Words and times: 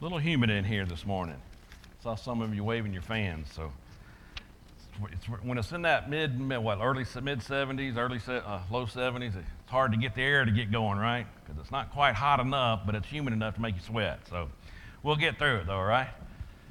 A 0.00 0.04
little 0.04 0.18
humid 0.18 0.50
in 0.50 0.64
here 0.64 0.84
this 0.84 1.06
morning. 1.06 1.36
Saw 2.02 2.16
some 2.16 2.40
of 2.40 2.52
you 2.52 2.64
waving 2.64 2.92
your 2.92 3.00
fans. 3.00 3.46
So 3.54 3.70
it's, 5.12 5.26
when 5.26 5.56
it's 5.56 5.70
in 5.70 5.82
that 5.82 6.10
mid, 6.10 6.38
mid 6.38 6.58
what, 6.58 6.80
early 6.80 7.04
mid 7.22 7.38
70s, 7.38 7.96
early 7.96 8.20
uh, 8.26 8.60
low 8.72 8.86
70s, 8.86 9.36
it's 9.36 9.46
hard 9.66 9.92
to 9.92 9.96
get 9.96 10.16
the 10.16 10.22
air 10.22 10.44
to 10.44 10.50
get 10.50 10.72
going, 10.72 10.98
right? 10.98 11.26
Because 11.36 11.60
it's 11.60 11.70
not 11.70 11.92
quite 11.92 12.16
hot 12.16 12.40
enough, 12.40 12.82
but 12.84 12.96
it's 12.96 13.06
humid 13.06 13.32
enough 13.32 13.54
to 13.54 13.62
make 13.62 13.76
you 13.76 13.80
sweat. 13.82 14.18
So 14.28 14.48
we'll 15.04 15.14
get 15.14 15.38
through 15.38 15.58
it, 15.58 15.66
though, 15.66 15.76
all 15.76 15.84
right? 15.84 16.08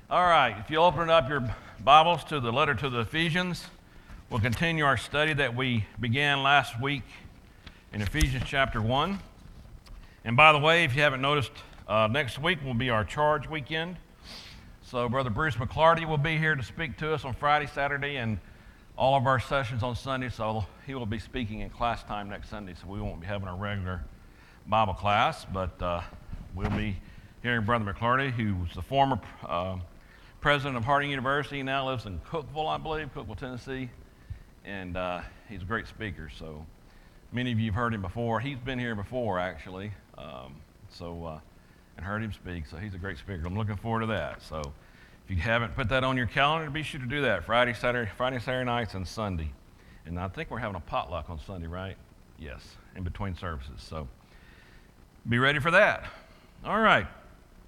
All 0.10 0.26
right. 0.26 0.58
If 0.60 0.70
you 0.70 0.80
open 0.80 1.10
up 1.10 1.30
your 1.30 1.50
Bibles 1.82 2.26
to 2.26 2.42
the 2.42 2.52
letter 2.52 2.76
to 2.76 2.90
the 2.90 3.00
Ephesians, 3.00 3.66
we'll 4.30 4.42
continue 4.42 4.84
our 4.84 4.98
study 4.98 5.34
that 5.34 5.55
we 5.55 5.86
began 5.98 6.44
last 6.44 6.80
week 6.80 7.04
in 7.94 8.02
Ephesians 8.02 8.44
chapter 8.46 8.82
1. 8.82 9.18
And 10.26 10.36
by 10.36 10.52
the 10.52 10.60
way, 10.60 10.84
if 10.84 10.94
you 10.94 11.02
haven't 11.02 11.21
noticed, 11.21 11.52
uh, 11.88 12.07
next 12.09 12.39
week 12.39 12.63
will 12.63 12.73
be 12.73 12.89
our 12.89 13.04
charge 13.04 13.49
weekend. 13.49 13.98
So, 14.84 15.09
Brother 15.09 15.30
Bruce 15.30 15.55
McLarty 15.55 16.08
will 16.08 16.17
be 16.17 16.38
here 16.38 16.55
to 16.55 16.63
speak 16.63 16.98
to 16.98 17.13
us 17.13 17.25
on 17.25 17.34
Friday, 17.34 17.67
Saturday, 17.67 18.17
and 18.17 18.39
all 18.98 19.16
of 19.16 19.25
our 19.25 19.39
sessions 19.39 19.84
on 19.84 19.95
Sunday. 19.95 20.30
So, 20.30 20.66
he 20.85 20.95
will 20.95 21.05
be 21.05 21.20
speaking 21.20 21.59
in 21.59 21.70
class 21.70 22.03
time 22.03 22.30
next 22.30 22.49
Sunday. 22.49 22.73
So, 22.73 22.88
we 22.88 23.02
won't 23.02 23.20
be 23.20 23.27
having 23.27 23.48
a 23.48 23.55
regular 23.55 24.02
Bible 24.66 24.94
class, 24.94 25.45
but 25.45 25.81
uh, 25.81 26.02
we'll 26.55 26.70
be 26.70 26.95
hearing 27.41 27.66
Brother 27.66 27.94
McLarty, 27.94 28.31
who 28.31 28.55
was 28.55 28.73
the 28.75 28.81
former 28.81 29.20
uh, 29.45 29.77
president 30.39 30.77
of 30.77 30.86
Harding 30.86 31.09
University, 31.09 31.63
now 31.63 31.89
lives 31.89 32.05
in 32.05 32.20
Cookeville, 32.20 32.73
I 32.73 32.77
believe, 32.77 33.13
Cookeville, 33.13 33.38
Tennessee. 33.38 33.89
And 34.63 34.95
uh, 34.95 35.22
he's 35.50 35.63
a 35.63 35.66
great 35.66 35.88
speaker. 35.88 36.30
So, 36.30 36.66
many 37.34 37.52
of 37.52 37.59
you 37.59 37.72
have 37.72 37.75
heard 37.75 37.94
him 37.94 38.02
before. 38.02 38.39
He's 38.39 38.59
been 38.59 38.80
here 38.80 38.95
before, 38.95 39.38
actually. 39.38 39.91
Um, 40.17 40.55
so, 40.89 41.25
uh, 41.25 41.39
and 41.97 42.05
heard 42.05 42.23
him 42.23 42.31
speak. 42.33 42.65
So 42.67 42.77
he's 42.77 42.93
a 42.93 42.97
great 42.97 43.17
speaker. 43.17 43.43
I'm 43.45 43.57
looking 43.57 43.77
forward 43.77 44.02
to 44.02 44.07
that. 44.07 44.41
So 44.41 44.61
if 45.25 45.36
you 45.36 45.38
haven't 45.38 45.75
put 45.75 45.89
that 45.89 46.03
on 46.03 46.17
your 46.17 46.25
calendar, 46.25 46.69
be 46.69 46.83
sure 46.83 47.00
to 47.00 47.05
do 47.05 47.22
that 47.22 47.45
Friday, 47.45 47.73
Saturday, 47.73 48.11
Friday, 48.16 48.39
Saturday 48.39 48.66
nights, 48.66 48.94
and 48.94 49.08
Sunday. 49.08 49.52
And 50.05 50.19
I 50.19 50.27
think 50.27 50.52
we're 50.52 50.59
having 50.59 50.75
a 50.75 50.81
potluck 50.81 51.30
on 51.30 51.39
Sunday, 51.39 51.67
right? 51.67 51.95
Yes, 52.38 52.61
in 52.95 53.03
between 53.03 53.35
services. 53.35 53.81
So 53.81 54.08
be 55.27 55.38
ready 55.38 55.59
for 55.59 55.72
that. 55.72 56.05
All 56.66 56.80
right. 56.80 57.08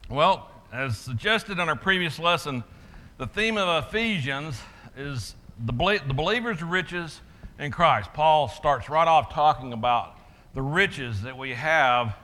Well, 0.09 0.49
as 0.73 0.97
suggested 0.97 1.59
in 1.59 1.69
our 1.69 1.75
previous 1.75 2.19
lesson, 2.19 2.63
the 3.17 3.27
theme 3.27 3.57
of 3.57 3.85
Ephesians 3.85 4.59
is 4.97 5.35
the, 5.65 6.01
the 6.05 6.13
believer's 6.13 6.61
riches 6.61 7.21
in 7.57 7.71
Christ. 7.71 8.11
Paul 8.13 8.49
starts 8.49 8.89
right 8.89 9.07
off 9.07 9.33
talking 9.33 9.71
about 9.71 10.17
the 10.53 10.61
riches 10.61 11.21
that 11.21 11.37
we 11.37 11.51
have 11.51 12.15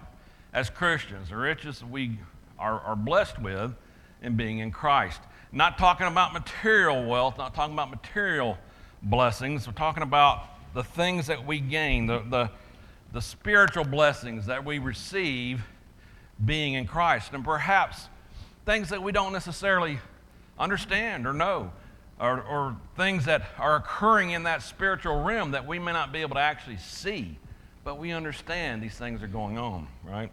as 0.54 0.70
Christians, 0.70 1.30
the 1.30 1.38
riches 1.38 1.84
we 1.84 2.20
are, 2.60 2.80
are 2.82 2.96
blessed 2.96 3.42
with 3.42 3.74
in 4.22 4.36
being 4.36 4.60
in 4.60 4.72
Christ. 4.72 5.20
Not 5.52 5.78
talking 5.78 6.08
about 6.08 6.34
material 6.34 7.06
wealth, 7.06 7.38
not 7.38 7.54
talking 7.54 7.74
about 7.74 7.90
material 7.90 8.58
blessings. 9.02 9.68
We're 9.68 9.74
talking 9.74 10.04
about 10.04 10.46
the 10.74 10.84
things 10.84 11.28
that 11.28 11.46
we 11.46 11.60
gain, 11.60 12.08
the, 12.08 12.24
the, 12.30 12.52
the 13.12 13.22
spiritual 13.22 13.84
blessings 13.84 14.46
that 14.46 14.64
we 14.64 14.80
receive 14.80 15.62
being 16.44 16.74
in 16.74 16.86
Christ. 16.86 17.34
And 17.34 17.44
perhaps 17.44 18.08
things 18.66 18.90
that 18.90 19.02
we 19.02 19.12
don't 19.12 19.34
necessarily 19.34 20.00
understand 20.58 21.28
or 21.28 21.34
know, 21.34 21.72
or, 22.20 22.42
or 22.42 22.78
things 22.96 23.26
that 23.26 23.44
are 23.58 23.76
occurring 23.76 24.32
in 24.32 24.44
that 24.44 24.62
spiritual 24.62 25.24
realm 25.24 25.52
that 25.52 25.66
we 25.66 25.80
may 25.80 25.92
not 25.92 26.14
be 26.14 26.20
able 26.22 26.36
to 26.36 26.42
actually 26.42 26.78
see, 26.78 27.38
but 27.84 27.98
we 27.98 28.12
understand 28.12 28.82
these 28.82 28.96
things 28.96 29.24
are 29.24 29.28
going 29.28 29.58
on, 29.58 29.88
right? 30.04 30.32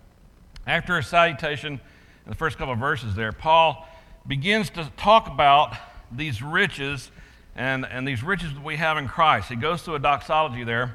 After 0.68 0.98
a 0.98 1.02
salutation 1.02 1.72
in 1.72 2.30
the 2.30 2.34
first 2.34 2.58
couple 2.58 2.74
of 2.74 2.78
verses 2.78 3.14
there, 3.14 3.32
Paul 3.32 3.88
begins 4.26 4.68
to 4.70 4.92
talk 4.98 5.26
about 5.26 5.74
these 6.12 6.42
riches 6.42 7.10
and, 7.56 7.86
and 7.86 8.06
these 8.06 8.22
riches 8.22 8.52
that 8.52 8.62
we 8.62 8.76
have 8.76 8.98
in 8.98 9.08
Christ. 9.08 9.48
He 9.48 9.56
goes 9.56 9.80
through 9.80 9.94
a 9.94 9.98
doxology 9.98 10.64
there, 10.64 10.94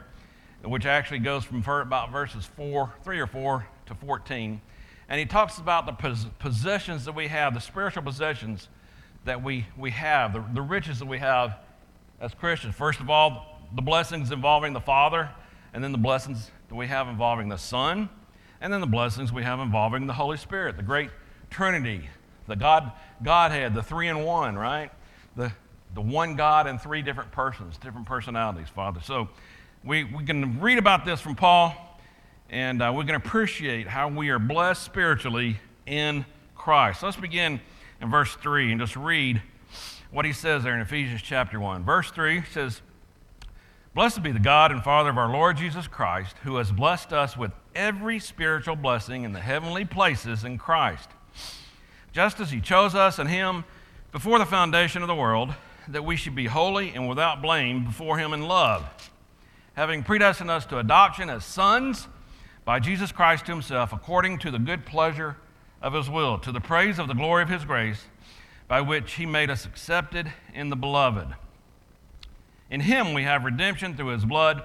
which 0.64 0.86
actually 0.86 1.18
goes 1.18 1.44
from 1.44 1.64
about 1.64 2.12
verses 2.12 2.46
4, 2.56 2.94
3 3.03 3.20
or 3.20 3.25
4 3.25 3.68
to 3.88 3.96
14. 3.96 4.62
And 5.09 5.20
he 5.20 5.25
talks 5.25 5.58
about 5.58 5.88
the 5.88 6.28
possessions 6.38 7.06
that 7.06 7.16
we 7.16 7.28
have, 7.30 7.56
the 7.56 7.59
spiritual 7.59 8.03
possessions 8.03 8.69
that 9.25 9.42
we, 9.42 9.66
we 9.75 9.90
have, 9.90 10.34
the, 10.34 10.46
the 10.53 10.62
riches 10.62 11.00
that 11.00 11.08
we 11.08 11.18
have 11.18 11.58
as 12.22 12.36
Christians. 12.36 12.75
First 12.75 13.00
of 13.00 13.09
all, 13.09 13.59
the 13.74 13.81
blessings 13.81 14.30
involving 14.30 14.74
the 14.74 14.81
Father, 14.81 15.31
and 15.74 15.84
then 15.84 15.92
the 15.92 15.98
blessings 15.98 16.52
that 16.69 16.75
we 16.75 16.86
have 16.86 17.08
involving 17.08 17.50
the 17.50 17.58
Son, 17.58 18.08
and 18.63 18.72
then 18.72 18.79
the 18.79 18.88
blessings 18.88 19.34
we 19.34 19.44
have 19.44 19.59
involving 19.59 20.07
the 20.07 20.13
Holy 20.13 20.38
Spirit, 20.38 20.78
the 20.78 20.84
great 20.84 21.09
Trinity, 21.50 22.09
the 22.47 22.56
God, 22.56 22.94
Godhead, 23.22 23.75
the 23.75 23.84
three 23.84 24.07
in 24.07 24.24
one, 24.24 24.56
right? 24.56 24.90
The, 25.35 25.51
the 25.94 26.00
one 26.00 26.38
God 26.38 26.66
in 26.66 26.79
three 26.79 27.01
different 27.01 27.29
persons, 27.34 27.78
different 27.78 28.07
personalities, 28.07 28.69
Father. 28.69 29.01
So 29.01 29.28
we, 29.84 30.06
we 30.06 30.24
can 30.24 30.62
read 30.62 30.78
about 30.78 31.03
this 31.03 31.19
from 31.19 31.35
Paul, 31.35 31.75
and 32.50 32.81
uh, 32.81 32.94
we 32.96 33.03
can 33.03 33.16
appreciate 33.16 33.85
how 33.85 34.07
we 34.07 34.29
are 34.29 34.40
blessed 34.40 34.81
spiritually 34.81 35.59
in 35.85 36.25
Christ. 36.56 37.03
Let's 37.03 37.18
begin 37.18 37.59
in 38.00 38.09
verse 38.09 38.34
3 38.35 38.72
and 38.72 38.80
just 38.80 38.95
read 38.95 39.41
what 40.09 40.24
he 40.24 40.31
says 40.31 40.63
there 40.63 40.74
in 40.74 40.80
Ephesians 40.80 41.22
chapter 41.22 41.59
1. 41.59 41.84
Verse 41.84 42.12
3 42.12 42.44
says, 42.53 42.81
Blessed 43.96 44.24
be 44.24 44.31
the 44.31 44.40
God 44.40 44.72
and 44.72 44.84
Father 44.84 45.12
of 45.12 45.20
our 45.20 45.31
Lord 45.31 45.56
Jesus 45.56 45.88
Christ, 45.88 46.36
who 46.44 46.56
has 46.56 46.72
blessed 46.72 47.14
us 47.14 47.38
with 47.38 47.52
every 47.76 48.18
spiritual 48.18 48.76
blessing 48.76 49.24
in 49.24 49.34
the 49.34 49.40
heavenly 49.40 49.86
places 49.86 50.44
in 50.44 50.58
Christ, 50.58 51.12
just 52.12 52.40
as 52.40 52.50
He 52.50 52.59
chose 52.59 52.96
us 52.96 53.20
in 53.20 53.28
Him 53.28 53.66
before 54.12 54.40
the 54.40 54.48
foundation 54.48 55.04
of 55.04 55.08
the 55.08 55.14
world, 55.14 55.54
that 55.88 56.04
we 56.04 56.16
should 56.16 56.34
be 56.34 56.48
holy 56.48 56.90
and 56.90 57.08
without 57.08 57.40
blame 57.40 57.86
before 57.86 58.18
Him 58.18 58.34
in 58.34 58.48
love, 58.48 58.84
having 59.76 60.02
predestined 60.02 60.50
us 60.50 60.66
to 60.66 60.80
adoption 60.80 61.30
as 61.30 61.46
sons 61.46 62.08
by 62.66 62.80
Jesus 62.80 63.12
Christ 63.12 63.46
to 63.46 63.52
Himself, 63.52 63.94
according 63.94 64.40
to 64.40 64.50
the 64.50 64.58
good 64.58 64.88
pleasure 64.88 65.38
of 65.84 65.94
His 65.94 66.10
will, 66.10 66.40
to 66.40 66.52
the 66.52 66.60
praise 66.60 66.98
of 66.98 67.08
the 67.08 67.14
glory 67.14 67.44
of 67.44 67.50
His 67.50 67.64
grace, 67.64 68.06
by 68.68 68.81
which 68.81 69.14
He 69.14 69.28
made 69.28 69.52
us 69.52 69.68
accepted 69.68 70.34
in 70.52 70.72
the 70.72 70.75
Beloved. 70.75 71.36
In 72.74 72.82
Him 72.82 73.14
we 73.14 73.22
have 73.22 73.46
redemption 73.46 73.96
through 73.96 74.08
His 74.08 74.26
blood 74.26 74.64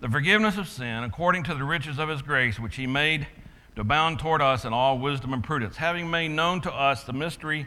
the 0.00 0.08
forgiveness 0.08 0.56
of 0.56 0.66
sin 0.66 1.04
according 1.04 1.42
to 1.42 1.54
the 1.54 1.62
riches 1.62 1.98
of 1.98 2.08
his 2.08 2.22
grace, 2.22 2.58
which 2.58 2.76
he 2.76 2.86
made 2.86 3.26
to 3.74 3.82
abound 3.82 4.18
toward 4.18 4.40
us 4.40 4.64
in 4.64 4.72
all 4.72 4.98
wisdom 4.98 5.34
and 5.34 5.44
prudence, 5.44 5.76
having 5.76 6.10
made 6.10 6.30
known 6.30 6.62
to 6.62 6.72
us 6.72 7.04
the 7.04 7.12
mystery 7.12 7.66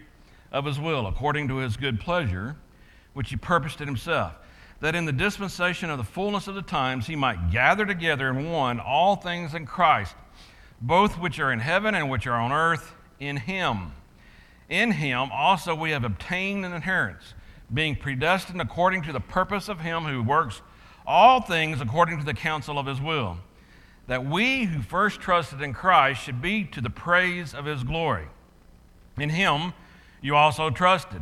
of 0.52 0.66
his 0.66 0.80
will, 0.80 1.06
according 1.06 1.48
to 1.48 1.58
his 1.58 1.78
good 1.78 2.00
pleasure, 2.00 2.56
which 3.14 3.30
he 3.30 3.36
purposed 3.36 3.81
in 3.81 3.88
himself, 3.88 4.34
that 4.80 4.96
in 4.96 5.06
the 5.06 5.12
dispensation 5.12 5.92
of 5.92 6.00
the 6.00 6.04
fullness 6.04 6.48
of 6.48 6.56
the 6.56 6.64
times 6.64 7.06
he 7.06 7.16
might 7.16 7.52
gather 7.52 7.86
together 7.86 8.30
in 8.30 8.50
one 8.50 8.80
all 8.80 9.16
things 9.16 9.54
in 9.54 9.68
Christ, 9.68 10.16
both 10.81 11.20
which 11.20 11.40
are 11.40 11.54
in 11.54 11.60
heaven 11.60 11.94
and 11.94 12.10
which 12.10 12.25
are 12.25 12.42
on 12.42 12.52
earth, 12.52 12.96
in 13.20 13.38
him. 13.38 13.92
In 14.70 14.90
him 14.90 15.30
also 15.31 15.75
we 15.75 15.92
have 15.92 16.04
obtained 16.04 16.66
an 16.66 16.74
inheritance, 16.74 17.36
being 17.73 17.95
predestined 17.95 18.61
according 18.61 19.01
to 19.03 19.11
the 19.11 19.19
purpose 19.19 19.67
of 19.67 19.81
him 19.81 20.03
who 20.03 20.22
works 20.22 20.61
all 21.06 21.41
things 21.41 21.81
according 21.81 22.19
to 22.19 22.25
the 22.25 22.34
counsel 22.34 22.78
of 22.78 22.85
his 22.85 23.01
will, 23.01 23.38
that 24.07 24.25
we 24.25 24.66
who 24.66 24.81
first 24.81 25.19
trusted 25.19 25.61
in 25.61 25.73
Christ 25.73 26.22
should 26.22 26.41
be 26.41 26.63
to 26.66 26.81
the 26.81 26.89
praise 26.89 27.53
of 27.53 27.66
his 27.66 27.83
glory. 27.83 28.28
In 29.17 29.29
him 29.29 29.73
you 30.22 30.35
also 30.35 30.69
trusted, 30.69 31.22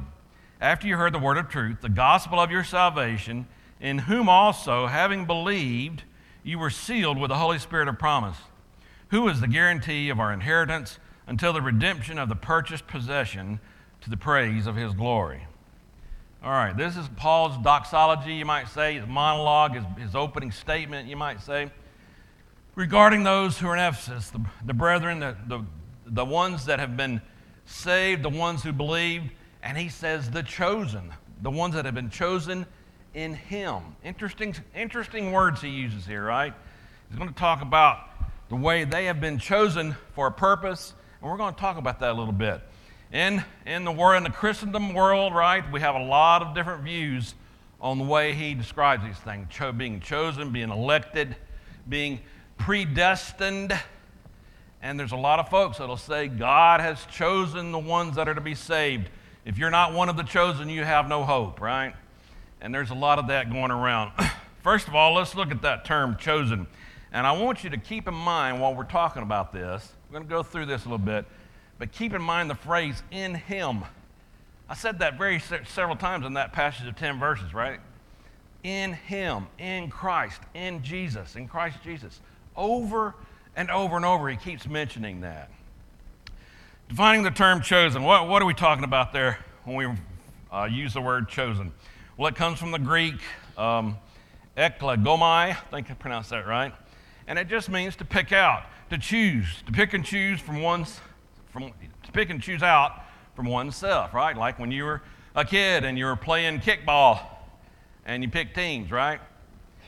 after 0.60 0.88
you 0.88 0.98
heard 0.98 1.14
the 1.14 1.20
word 1.20 1.38
of 1.38 1.50
truth, 1.50 1.82
the 1.82 1.90
gospel 1.90 2.40
of 2.40 2.52
your 2.52 2.64
salvation, 2.64 3.48
in 3.80 4.00
whom 4.00 4.30
also, 4.30 4.86
having 4.86 5.26
believed, 5.26 6.04
you 6.44 6.60
were 6.60 6.70
sealed 6.70 7.18
with 7.18 7.30
the 7.30 7.38
Holy 7.38 7.58
Spirit 7.58 7.88
of 7.88 7.98
promise, 7.98 8.38
who 9.10 9.28
is 9.28 9.42
the 9.42 9.48
guarantee 9.48 10.10
of 10.10 10.20
our 10.20 10.32
inheritance 10.32 11.00
until 11.26 11.52
the 11.54 11.62
redemption 11.62 12.20
of 12.20 12.30
the 12.30 12.36
purchased 12.36 12.86
possession 12.86 13.60
to 14.02 14.10
the 14.10 14.18
praise 14.18 14.68
of 14.68 14.76
his 14.76 14.94
glory. 14.94 15.48
All 16.44 16.50
right, 16.50 16.76
this 16.76 16.98
is 16.98 17.08
Paul's 17.18 17.56
doxology, 17.60 18.34
you 18.34 18.46
might 18.46 18.68
say, 18.68 18.96
his 18.96 19.06
monologue, 19.06 19.76
his, 19.76 19.84
his 20.00 20.16
opening 20.16 20.52
statement, 20.52 21.08
you 21.08 21.16
might 21.16 21.40
say, 21.40 21.70
regarding 22.74 23.22
those 23.22 23.60
who 23.60 23.68
are 23.68 23.78
in 23.78 23.84
Ephesus, 23.84 24.32
the, 24.32 24.42
the 24.66 24.74
brethren, 24.74 25.20
the, 25.20 25.38
the, 25.46 25.64
the 26.08 26.26
ones 26.26 26.66
that 26.66 26.80
have 26.80 26.98
been 26.98 27.22
saved, 27.66 28.24
the 28.24 28.30
ones 28.30 28.64
who 28.64 28.74
believed, 28.74 29.30
and 29.62 29.78
he 29.78 29.88
says 29.88 30.32
the 30.32 30.42
chosen, 30.42 31.14
the 31.44 31.52
ones 31.52 31.76
that 31.76 31.86
have 31.86 31.94
been 31.94 32.10
chosen 32.10 32.66
in 33.14 33.36
him. 33.36 33.96
Interesting, 34.04 34.56
interesting 34.76 35.32
words 35.32 35.62
he 35.62 35.70
uses 35.70 36.08
here, 36.08 36.24
right? 36.24 36.56
He's 37.08 37.20
going 37.20 37.30
to 37.30 37.40
talk 37.40 37.62
about 37.62 38.00
the 38.50 38.56
way 38.56 38.84
they 38.84 39.06
have 39.06 39.22
been 39.22 39.38
chosen 39.38 39.96
for 40.16 40.26
a 40.26 40.32
purpose, 40.32 40.96
and 41.22 41.30
we're 41.30 41.38
going 41.38 41.54
to 41.54 41.60
talk 41.60 41.78
about 41.78 42.00
that 42.00 42.10
a 42.10 42.18
little 42.18 42.34
bit. 42.34 42.62
In, 43.12 43.44
in 43.66 43.84
the 43.84 43.92
world, 43.92 44.18
in 44.18 44.24
the 44.24 44.30
Christendom 44.30 44.94
world, 44.94 45.36
right, 45.36 45.70
we 45.70 45.82
have 45.82 45.96
a 45.96 46.04
lot 46.04 46.42
of 46.42 46.56
different 46.56 46.84
views 46.84 47.36
on 47.82 47.98
the 47.98 48.06
way 48.06 48.34
he 48.34 48.54
describes 48.54 49.04
these 49.04 49.18
things 49.18 49.48
Cho- 49.50 49.74
being 49.74 50.00
chosen, 50.00 50.52
being 50.52 50.70
elected, 50.70 51.36
being 51.90 52.22
predestined. 52.58 53.78
And 54.82 54.98
there's 54.98 55.12
a 55.12 55.18
lot 55.18 55.40
of 55.40 55.50
folks 55.50 55.80
that'll 55.80 55.98
say, 55.98 56.30
God 56.30 56.80
has 56.80 57.06
chosen 57.08 57.74
the 57.74 57.80
ones 57.80 58.16
that 58.16 58.30
are 58.30 58.34
to 58.34 58.42
be 58.42 58.56
saved. 58.56 59.10
If 59.44 59.58
you're 59.58 59.72
not 59.72 59.94
one 59.94 60.08
of 60.08 60.16
the 60.16 60.24
chosen, 60.24 60.70
you 60.70 60.86
have 60.86 61.10
no 61.10 61.24
hope, 61.26 61.60
right? 61.60 61.94
And 62.62 62.74
there's 62.74 62.92
a 62.92 62.96
lot 62.96 63.20
of 63.20 63.28
that 63.28 63.52
going 63.52 63.72
around. 63.72 64.14
First 64.64 64.88
of 64.88 64.96
all, 64.96 65.16
let's 65.16 65.36
look 65.36 65.52
at 65.52 65.64
that 65.64 65.84
term 65.84 66.16
chosen. 66.16 66.66
And 67.12 67.28
I 67.28 67.34
want 67.34 67.64
you 67.66 67.72
to 67.72 67.78
keep 67.78 68.08
in 68.08 68.14
mind 68.14 68.62
while 68.62 68.74
we're 68.74 68.84
talking 68.86 69.22
about 69.22 69.52
this, 69.52 69.92
we're 70.08 70.14
going 70.14 70.24
to 70.24 70.30
go 70.30 70.44
through 70.44 70.68
this 70.68 70.86
a 70.86 70.86
little 70.86 70.98
bit, 71.06 71.26
but 71.82 71.92
keep 71.92 72.14
in 72.14 72.22
mind 72.22 72.48
the 72.48 72.54
phrase 72.54 73.02
in 73.10 73.34
Him. 73.34 73.84
I 74.70 74.76
said 74.76 75.00
that 75.00 75.18
very 75.18 75.42
several 75.66 75.96
times 75.96 76.28
in 76.28 76.36
that 76.36 76.54
passage 76.54 76.86
of 76.86 76.96
10 76.96 77.20
verses, 77.20 77.56
right? 77.56 77.80
In 78.62 78.94
Him, 78.94 79.48
in 79.58 79.90
Christ, 79.90 80.42
in 80.54 80.84
Jesus, 80.84 81.36
in 81.36 81.48
Christ 81.48 81.78
Jesus. 81.84 82.22
Over 82.56 83.16
and 83.56 83.72
over 83.72 83.96
and 83.96 84.06
over, 84.06 84.30
he 84.30 84.38
keeps 84.38 84.68
mentioning 84.68 85.22
that. 85.22 85.50
Defining 86.88 87.24
the 87.24 87.32
term 87.32 87.64
chosen, 87.64 88.04
what, 88.04 88.28
what 88.28 88.44
are 88.44 88.46
we 88.46 88.54
talking 88.54 88.84
about 88.84 89.12
there 89.12 89.40
when 89.64 89.76
we 89.76 89.88
uh, 90.56 90.66
use 90.66 90.94
the 90.94 91.02
word 91.02 91.30
chosen? 91.30 91.72
Well, 92.16 92.28
it 92.28 92.36
comes 92.36 92.60
from 92.60 92.70
the 92.70 92.78
Greek 92.78 93.16
um, 93.58 93.98
I 94.56 94.70
think 94.70 95.90
I 95.90 95.96
pronounced 95.96 96.30
that 96.30 96.46
right. 96.46 96.76
And 97.26 97.40
it 97.40 97.48
just 97.48 97.70
means 97.70 97.96
to 97.96 98.06
pick 98.06 98.32
out, 98.32 98.66
to 98.92 99.00
choose, 99.00 99.64
to 99.66 99.72
pick 99.72 99.96
and 99.96 100.06
choose 100.06 100.40
from 100.40 100.62
one's, 100.62 101.00
from, 101.52 101.72
to 102.04 102.12
pick 102.12 102.30
and 102.30 102.42
choose 102.42 102.64
out 102.64 103.04
from 103.36 103.46
oneself, 103.46 104.14
right? 104.14 104.36
Like 104.36 104.60
when 104.60 104.72
you 104.72 104.86
were 104.86 105.02
a 105.36 105.46
kid 105.46 105.84
and 105.84 105.98
you 105.98 106.06
were 106.06 106.16
playing 106.16 106.60
kickball 106.60 107.20
and 108.06 108.24
you 108.24 108.30
picked 108.30 108.56
teams, 108.56 108.92
right? 108.92 109.20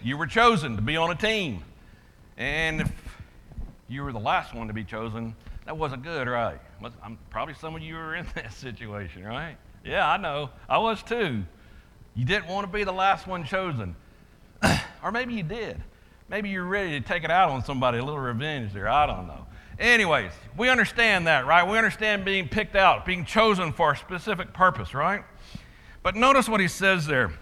You 0.01 0.18
were 0.18 0.27
chosen 0.27 0.75
to 0.75 0.81
be 0.81 0.98
on 0.98 1.12
a 1.12 1.15
team. 1.15 1.63
And 2.38 2.81
if 2.81 2.92
you 3.88 4.04
were 4.04 4.12
the 4.12 4.19
last 4.19 4.54
one 4.54 4.68
to 4.68 4.74
be 4.74 4.83
chosen, 4.83 5.36
that 5.65 5.77
wasn't 5.77 6.04
good, 6.04 6.27
right? 6.27 6.60
I'm, 7.01 7.18
probably 7.30 7.54
some 7.54 7.75
of 7.75 7.81
you 7.81 7.95
were 7.95 8.15
in 8.15 8.25
that 8.36 8.54
situation, 8.54 9.24
right? 9.24 9.56
Yeah, 9.86 10.07
I 10.07 10.18
know. 10.18 10.50
I 10.69 10.77
was 10.77 11.04
too. 11.04 11.44
You 12.15 12.25
didn't 12.25 12.48
want 12.48 12.68
to 12.68 12.71
be 12.71 12.83
the 12.83 12.92
last 12.94 13.27
one 13.27 13.44
chosen. 13.44 13.95
or 15.04 15.12
maybe 15.12 15.33
you 15.33 15.44
did. 15.44 15.81
Maybe 16.30 16.50
you're 16.50 16.65
ready 16.65 17.00
to 17.00 17.06
take 17.06 17.24
it 17.24 17.31
out 17.31 17.50
on 17.50 17.63
somebody, 17.63 17.98
a 17.98 18.04
little 18.04 18.19
revenge 18.19 18.74
there. 18.74 18.88
I 18.88 19.06
don't 19.06 19.27
know. 19.27 19.45
Anyways, 19.79 20.31
we 20.57 20.69
understand 20.69 21.27
that, 21.27 21.45
right? 21.45 21.67
We 21.67 21.77
understand 21.77 22.25
being 22.25 22.47
picked 22.47 22.75
out, 22.75 23.05
being 23.05 23.25
chosen 23.25 23.73
for 23.73 23.93
a 23.93 23.97
specific 23.97 24.53
purpose, 24.53 24.93
right? 24.93 25.23
But 26.03 26.15
notice 26.15 26.47
what 26.47 26.59
he 26.59 26.67
says 26.67 27.07
there. 27.07 27.33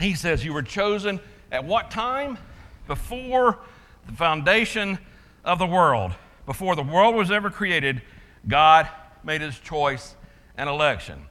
He 0.00 0.14
says, 0.14 0.44
You 0.44 0.52
were 0.52 0.62
chosen 0.62 1.20
at 1.52 1.64
what 1.64 1.90
time? 1.90 2.38
Before 2.86 3.58
the 4.06 4.12
foundation 4.12 4.98
of 5.44 5.58
the 5.58 5.66
world. 5.66 6.12
Before 6.46 6.74
the 6.74 6.82
world 6.82 7.14
was 7.14 7.30
ever 7.30 7.50
created, 7.50 8.02
God 8.46 8.88
made 9.22 9.40
his 9.40 9.58
choice 9.58 10.16
and 10.56 10.68
election, 10.68 11.26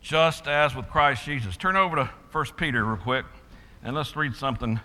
just 0.00 0.46
as 0.46 0.74
with 0.74 0.88
Christ 0.88 1.24
Jesus. 1.24 1.56
Turn 1.56 1.76
over 1.76 1.96
to 1.96 2.10
1 2.30 2.44
Peter 2.56 2.84
real 2.84 2.96
quick, 2.96 3.26
and 3.82 3.96
let's 3.96 4.14
read 4.14 4.36
something 4.36 4.80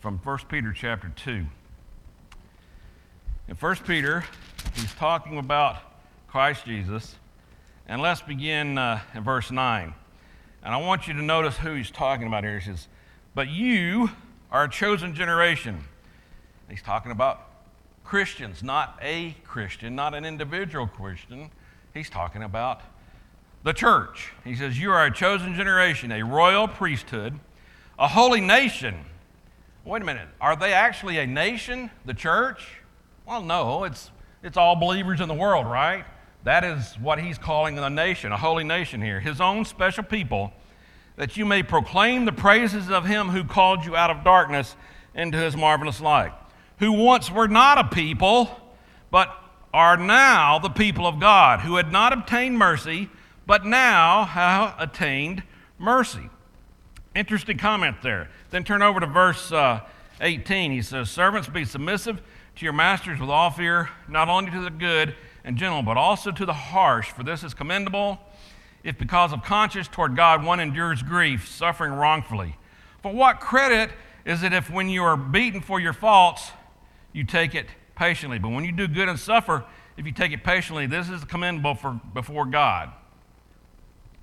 from 0.00 0.18
1 0.18 0.38
Peter 0.48 0.72
chapter 0.72 1.12
2. 1.14 1.44
In 3.48 3.54
1 3.54 3.76
Peter, 3.86 4.24
he's 4.74 4.92
talking 4.94 5.38
about 5.38 5.76
Christ 6.26 6.64
Jesus, 6.64 7.14
and 7.86 8.02
let's 8.02 8.20
begin 8.20 8.76
uh, 8.76 8.98
in 9.14 9.22
verse 9.22 9.52
9. 9.52 9.94
And 10.64 10.74
I 10.74 10.76
want 10.78 11.06
you 11.06 11.14
to 11.14 11.22
notice 11.22 11.56
who 11.56 11.74
he's 11.74 11.92
talking 11.92 12.26
about 12.26 12.42
here. 12.42 12.58
He 12.58 12.64
says, 12.64 12.88
But 13.36 13.46
you 13.46 14.10
are 14.50 14.64
a 14.64 14.68
chosen 14.68 15.14
generation. 15.14 15.84
He's 16.68 16.82
talking 16.82 17.12
about 17.12 17.48
Christians, 18.02 18.64
not 18.64 18.98
a 19.00 19.36
Christian, 19.44 19.94
not 19.94 20.12
an 20.12 20.24
individual 20.24 20.88
Christian. 20.88 21.50
He's 21.94 22.10
talking 22.10 22.42
about 22.42 22.80
the 23.62 23.72
church. 23.72 24.32
He 24.42 24.56
says, 24.56 24.76
You 24.76 24.90
are 24.90 25.06
a 25.06 25.14
chosen 25.14 25.54
generation, 25.54 26.10
a 26.10 26.24
royal 26.24 26.66
priesthood, 26.66 27.38
a 27.96 28.08
holy 28.08 28.40
nation. 28.40 29.04
Wait 29.84 30.02
a 30.02 30.04
minute. 30.04 30.26
Are 30.40 30.56
they 30.56 30.72
actually 30.72 31.18
a 31.18 31.28
nation, 31.28 31.92
the 32.04 32.14
church? 32.14 32.80
Well, 33.26 33.42
no. 33.42 33.84
It's, 33.84 34.10
it's 34.42 34.56
all 34.56 34.76
believers 34.76 35.20
in 35.20 35.28
the 35.28 35.34
world, 35.34 35.66
right? 35.66 36.04
That 36.44 36.64
is 36.64 36.94
what 37.00 37.18
he's 37.18 37.38
calling 37.38 37.78
a 37.78 37.90
nation, 37.90 38.32
a 38.32 38.36
holy 38.36 38.64
nation 38.64 39.02
here. 39.02 39.20
His 39.20 39.40
own 39.40 39.64
special 39.64 40.04
people, 40.04 40.52
that 41.16 41.36
you 41.36 41.44
may 41.44 41.62
proclaim 41.62 42.24
the 42.24 42.32
praises 42.32 42.88
of 42.90 43.04
him 43.04 43.28
who 43.28 43.44
called 43.44 43.84
you 43.84 43.96
out 43.96 44.10
of 44.10 44.22
darkness 44.22 44.76
into 45.14 45.38
his 45.38 45.56
marvelous 45.56 46.00
light 46.00 46.32
who 46.78 46.92
once 46.92 47.30
were 47.30 47.48
not 47.48 47.78
a 47.78 47.84
people, 47.84 48.48
but 49.10 49.34
are 49.72 49.96
now 49.96 50.58
the 50.58 50.68
people 50.68 51.06
of 51.06 51.20
God, 51.20 51.60
who 51.60 51.76
had 51.76 51.90
not 51.90 52.12
obtained 52.12 52.58
mercy, 52.58 53.08
but 53.46 53.64
now 53.64 54.24
have 54.24 54.74
attained 54.78 55.42
mercy. 55.78 56.28
Interesting 57.14 57.58
comment 57.58 57.96
there. 58.02 58.28
Then 58.50 58.64
turn 58.64 58.82
over 58.82 59.00
to 59.00 59.06
verse 59.06 59.50
uh, 59.52 59.80
18. 60.20 60.70
He 60.70 60.82
says, 60.82 61.10
Servants, 61.10 61.48
be 61.48 61.64
submissive 61.64 62.20
to 62.56 62.64
your 62.64 62.72
masters 62.72 63.20
with 63.20 63.30
all 63.30 63.50
fear, 63.50 63.90
not 64.08 64.28
only 64.28 64.50
to 64.50 64.60
the 64.60 64.70
good 64.70 65.14
and 65.44 65.56
gentle, 65.56 65.82
but 65.82 65.96
also 65.96 66.30
to 66.32 66.44
the 66.44 66.52
harsh, 66.52 67.10
for 67.10 67.22
this 67.22 67.44
is 67.44 67.54
commendable 67.54 68.18
if 68.82 68.98
because 68.98 69.32
of 69.32 69.42
conscience 69.42 69.88
toward 69.88 70.16
God 70.16 70.44
one 70.44 70.60
endures 70.60 71.02
grief, 71.02 71.48
suffering 71.48 71.92
wrongfully. 71.92 72.56
For 73.02 73.12
what 73.12 73.40
credit 73.40 73.90
is 74.24 74.42
it 74.42 74.52
if 74.52 74.70
when 74.70 74.88
you 74.88 75.02
are 75.04 75.16
beaten 75.16 75.60
for 75.60 75.80
your 75.80 75.92
faults, 75.92 76.50
you 77.12 77.24
take 77.24 77.54
it 77.54 77.66
patiently. 77.94 78.38
But 78.38 78.50
when 78.50 78.64
you 78.64 78.72
do 78.72 78.86
good 78.86 79.08
and 79.08 79.18
suffer, 79.18 79.64
if 79.96 80.06
you 80.06 80.12
take 80.12 80.32
it 80.32 80.44
patiently, 80.44 80.86
this 80.86 81.08
is 81.08 81.24
commendable 81.24 81.74
for, 81.74 82.00
before 82.14 82.46
God. 82.46 82.92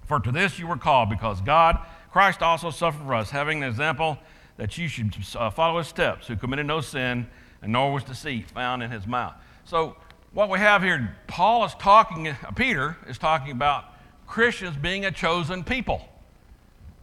For 0.05 0.19
to 0.19 0.31
this 0.31 0.59
you 0.59 0.67
were 0.67 0.77
called, 0.77 1.09
because 1.09 1.41
God, 1.41 1.79
Christ 2.11 2.41
also 2.41 2.69
suffered 2.69 3.05
for 3.05 3.15
us, 3.15 3.31
having 3.31 3.63
an 3.63 3.69
example 3.69 4.17
that 4.57 4.77
you 4.77 4.87
should 4.87 5.15
uh, 5.35 5.49
follow 5.49 5.79
his 5.79 5.87
steps, 5.87 6.27
who 6.27 6.35
committed 6.35 6.67
no 6.67 6.79
sin, 6.81 7.27
and 7.63 7.71
nor 7.71 7.93
was 7.93 8.03
deceit 8.03 8.51
found 8.51 8.83
in 8.83 8.91
his 8.91 9.07
mouth. 9.07 9.33
So, 9.65 9.95
what 10.33 10.49
we 10.49 10.59
have 10.59 10.83
here, 10.83 11.15
Paul 11.27 11.63
is 11.65 11.73
talking, 11.75 12.27
uh, 12.27 12.35
Peter 12.55 12.97
is 13.07 13.17
talking 13.17 13.51
about 13.51 13.85
Christians 14.27 14.75
being 14.75 15.05
a 15.05 15.11
chosen 15.11 15.63
people. 15.63 16.07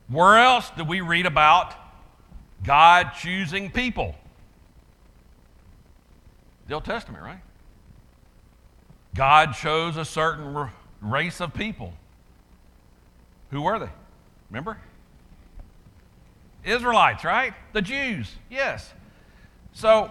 Where 0.08 0.38
else 0.38 0.70
do 0.76 0.84
we 0.84 1.00
read 1.00 1.26
about 1.26 1.74
God 2.64 3.12
choosing 3.18 3.70
people? 3.70 4.14
The 6.68 6.74
Old 6.74 6.84
Testament, 6.84 7.24
right? 7.24 7.40
God 9.14 9.54
chose 9.54 9.96
a 9.96 10.04
certain 10.04 10.68
race 11.00 11.40
of 11.40 11.54
people. 11.54 11.92
Who 13.50 13.62
were 13.62 13.78
they? 13.78 13.90
Remember? 14.50 14.76
Israelites, 16.64 17.24
right? 17.24 17.54
The 17.72 17.82
Jews, 17.82 18.30
yes. 18.50 18.92
So, 19.72 20.10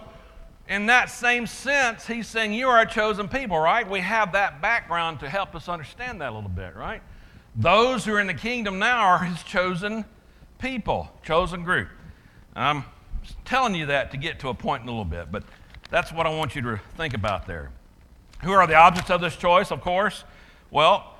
in 0.70 0.86
that 0.86 1.10
same 1.10 1.48
sense, 1.48 2.06
he's 2.06 2.28
saying, 2.28 2.54
You 2.54 2.68
are 2.68 2.80
a 2.80 2.86
chosen 2.86 3.28
people, 3.28 3.58
right? 3.58 3.86
We 3.88 4.00
have 4.00 4.32
that 4.32 4.62
background 4.62 5.18
to 5.20 5.28
help 5.28 5.56
us 5.56 5.68
understand 5.68 6.20
that 6.20 6.30
a 6.30 6.34
little 6.34 6.48
bit, 6.48 6.76
right? 6.76 7.02
Those 7.56 8.04
who 8.04 8.14
are 8.14 8.20
in 8.20 8.28
the 8.28 8.34
kingdom 8.34 8.78
now 8.78 9.00
are 9.00 9.18
his 9.18 9.42
chosen 9.42 10.04
people, 10.60 11.10
chosen 11.24 11.64
group. 11.64 11.88
I'm 12.54 12.84
telling 13.44 13.74
you 13.74 13.86
that 13.86 14.12
to 14.12 14.16
get 14.16 14.38
to 14.40 14.48
a 14.48 14.54
point 14.54 14.84
in 14.84 14.88
a 14.88 14.92
little 14.92 15.04
bit, 15.04 15.32
but 15.32 15.42
that's 15.90 16.12
what 16.12 16.26
I 16.26 16.30
want 16.30 16.54
you 16.54 16.62
to 16.62 16.80
think 16.96 17.14
about 17.14 17.48
there. 17.48 17.72
Who 18.44 18.52
are 18.52 18.64
the 18.68 18.76
objects 18.76 19.10
of 19.10 19.20
this 19.20 19.34
choice, 19.34 19.72
of 19.72 19.80
course? 19.80 20.22
Well, 20.70 21.16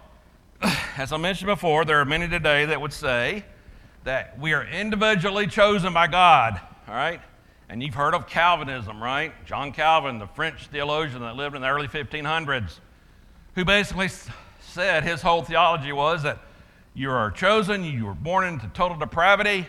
as 0.97 1.12
I 1.12 1.16
mentioned 1.16 1.49
before, 1.49 1.85
there 1.85 1.99
are 1.99 2.04
many 2.04 2.28
today 2.28 2.66
that 2.66 2.80
would 2.80 2.92
say 2.92 3.45
that 4.04 4.38
we 4.38 4.52
are 4.52 4.64
individually 4.64 5.49
chosen 5.49 5.92
by 5.92 6.07
God, 6.07 6.61
all 6.87 6.95
right? 6.95 7.21
And 7.71 7.81
you've 7.81 7.95
heard 7.95 8.17
of 8.17 8.27
Calvinism, 8.27 9.00
right? 9.00 9.33
John 9.47 9.71
Calvin, 9.71 10.19
the 10.19 10.27
French 10.27 10.67
theologian 10.67 11.21
that 11.21 11.37
lived 11.37 11.55
in 11.55 11.62
the 11.62 11.69
early 11.69 11.87
1500s, 11.87 12.81
who 13.55 13.65
basically 13.65 14.09
said 14.59 15.05
his 15.05 15.23
whole 15.23 15.43
theology 15.43 15.93
was 15.93 16.25
that 16.25 16.41
you 16.95 17.12
are 17.12 17.31
chosen, 17.31 17.85
you 17.85 18.07
were 18.07 18.15
born 18.15 18.45
into 18.45 18.67
total 18.75 18.99
depravity, 18.99 19.69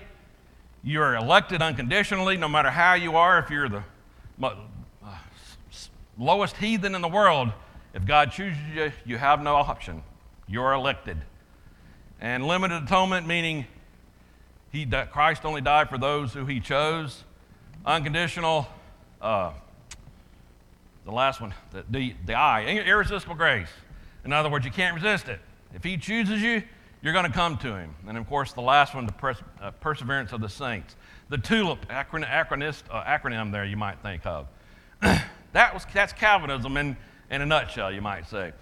you 0.84 1.00
are 1.00 1.15
elected 1.15 1.62
unconditionally, 1.62 2.38
no 2.38 2.48
matter 2.48 2.72
how 2.72 2.96
you 2.96 3.17
are, 3.17 3.38
if 3.38 3.51
you're 3.51 3.70
the 3.70 3.84
uh, 4.41 4.55
lowest 6.17 6.58
heathen 6.58 6.96
in 6.96 7.03
the 7.03 7.08
world, 7.08 7.51
if 7.93 8.03
God 8.03 8.31
chooses 8.31 8.58
you, 8.74 8.91
you 9.05 9.20
have 9.20 9.43
no 9.43 9.53
option. 9.53 10.01
You're 10.48 10.74
elected. 10.74 11.20
And 12.20 12.48
limited 12.48 12.81
atonement, 12.81 13.27
meaning 13.27 13.67
he, 14.72 14.88
Christ 14.88 15.46
only 15.46 15.62
died 15.62 15.88
for 15.88 16.00
those 16.00 16.34
who 16.34 16.48
he 16.48 16.60
chose. 16.60 17.25
Unconditional, 17.85 18.67
uh, 19.21 19.51
the 21.05 21.11
last 21.11 21.41
one, 21.41 21.53
the, 21.71 21.83
the, 21.89 22.15
the 22.25 22.33
I, 22.35 22.65
irresistible 22.65 23.35
grace. 23.35 23.69
In 24.23 24.31
other 24.31 24.50
words, 24.50 24.65
you 24.65 24.71
can't 24.71 24.95
resist 24.95 25.27
it. 25.29 25.39
If 25.73 25.83
he 25.83 25.97
chooses 25.97 26.41
you, 26.41 26.61
you're 27.01 27.13
going 27.13 27.25
to 27.25 27.31
come 27.31 27.57
to 27.57 27.75
him. 27.75 27.95
And 28.07 28.17
of 28.17 28.27
course, 28.27 28.53
the 28.53 28.61
last 28.61 28.93
one, 28.93 29.07
the 29.07 29.13
pers- 29.13 29.41
uh, 29.59 29.71
perseverance 29.71 30.31
of 30.31 30.41
the 30.41 30.50
saints. 30.50 30.95
The 31.29 31.38
TULIP 31.38 31.88
acron- 31.88 32.29
acronist, 32.29 32.83
uh, 32.91 33.03
acronym 33.03 33.51
there 33.51 33.65
you 33.65 33.77
might 33.77 34.00
think 34.01 34.25
of. 34.25 34.47
That 35.53 35.73
was, 35.73 35.85
that's 35.93 36.13
Calvinism. 36.13 36.77
And 36.77 36.95
in 37.29 37.41
a 37.41 37.45
nutshell, 37.45 37.91
you 37.91 38.01
might 38.01 38.25
say. 38.29 38.53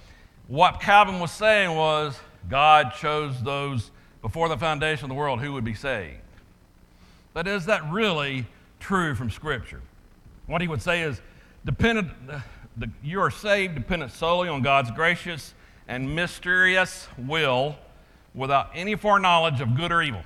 What 0.48 0.82
Calvin 0.82 1.20
was 1.20 1.30
saying 1.30 1.76
was 1.76 2.20
God 2.50 2.94
chose 2.96 3.42
those 3.44 3.92
before 4.24 4.50
the 4.50 4.58
foundation 4.58 5.06
of 5.06 5.10
the 5.10 5.16
world 5.16 5.40
who 5.40 5.54
would 5.54 5.64
be 5.64 5.76
saved. 5.76 6.18
But 7.34 7.48
is 7.48 7.68
that 7.68 7.88
really 7.92 8.48
true 8.80 9.16
from 9.16 9.30
Scripture? 9.30 9.82
What 10.48 10.62
he 10.62 10.68
would 10.68 10.82
say 10.82 11.02
is, 11.02 11.22
dependent, 11.66 12.10
the, 12.78 12.90
you 13.04 13.20
are 13.22 13.32
saved 13.32 13.76
dependent 13.76 14.12
solely 14.12 14.50
on 14.50 14.62
God's 14.62 14.92
gracious 14.92 15.54
and 15.88 16.16
mysterious 16.16 17.08
will 17.18 17.76
without 18.34 18.70
any 18.74 18.96
foreknowledge 18.96 19.62
of 19.62 19.76
good 19.76 19.92
or 19.92 20.02
evil 20.02 20.24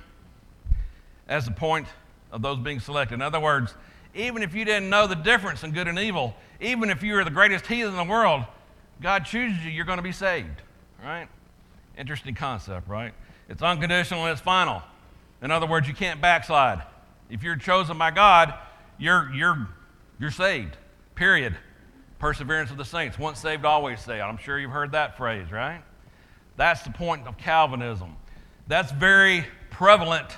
as 1.28 1.46
the 1.46 1.50
point 1.50 1.86
of 2.30 2.42
those 2.42 2.58
being 2.58 2.80
selected. 2.80 3.14
In 3.14 3.22
other 3.22 3.40
words, 3.40 3.74
even 4.14 4.42
if 4.42 4.54
you 4.54 4.64
didn't 4.64 4.88
know 4.88 5.06
the 5.06 5.14
difference 5.14 5.62
in 5.62 5.72
good 5.72 5.88
and 5.88 5.98
evil, 5.98 6.34
even 6.60 6.90
if 6.90 7.02
you 7.02 7.14
were 7.14 7.24
the 7.24 7.30
greatest 7.30 7.66
heathen 7.66 7.90
in 7.90 7.96
the 7.96 8.04
world, 8.04 8.44
God 9.00 9.24
chooses 9.24 9.64
you, 9.64 9.70
you're 9.70 9.84
going 9.84 9.98
to 9.98 10.02
be 10.02 10.12
saved. 10.12 10.62
Right? 11.02 11.28
Interesting 11.98 12.34
concept, 12.34 12.88
right? 12.88 13.12
It's 13.48 13.62
unconditional 13.62 14.24
and 14.24 14.32
it's 14.32 14.40
final. 14.40 14.82
In 15.42 15.50
other 15.50 15.66
words, 15.66 15.88
you 15.88 15.94
can't 15.94 16.20
backslide. 16.20 16.82
If 17.34 17.42
you're 17.42 17.56
chosen 17.56 17.98
by 17.98 18.12
God, 18.12 18.54
you're, 18.96 19.28
you're, 19.34 19.66
you're 20.20 20.30
saved. 20.30 20.76
Period. 21.16 21.56
Perseverance 22.20 22.70
of 22.70 22.76
the 22.76 22.84
saints. 22.84 23.18
Once 23.18 23.40
saved, 23.40 23.64
always 23.64 23.98
saved. 23.98 24.20
I'm 24.20 24.36
sure 24.36 24.56
you've 24.56 24.70
heard 24.70 24.92
that 24.92 25.16
phrase, 25.16 25.50
right? 25.50 25.82
That's 26.56 26.82
the 26.82 26.92
point 26.92 27.26
of 27.26 27.36
Calvinism. 27.36 28.14
That's 28.68 28.92
very 28.92 29.44
prevalent 29.70 30.28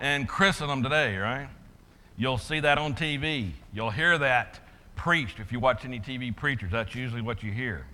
in 0.00 0.28
Christendom 0.28 0.84
today, 0.84 1.16
right? 1.16 1.48
You'll 2.16 2.38
see 2.38 2.60
that 2.60 2.78
on 2.78 2.94
TV. 2.94 3.50
You'll 3.74 3.90
hear 3.90 4.16
that 4.16 4.60
preached 4.94 5.40
if 5.40 5.50
you 5.50 5.58
watch 5.58 5.84
any 5.84 5.98
TV 5.98 6.34
preachers. 6.34 6.70
That's 6.70 6.94
usually 6.94 7.22
what 7.22 7.42
you 7.42 7.50
hear. 7.50 7.86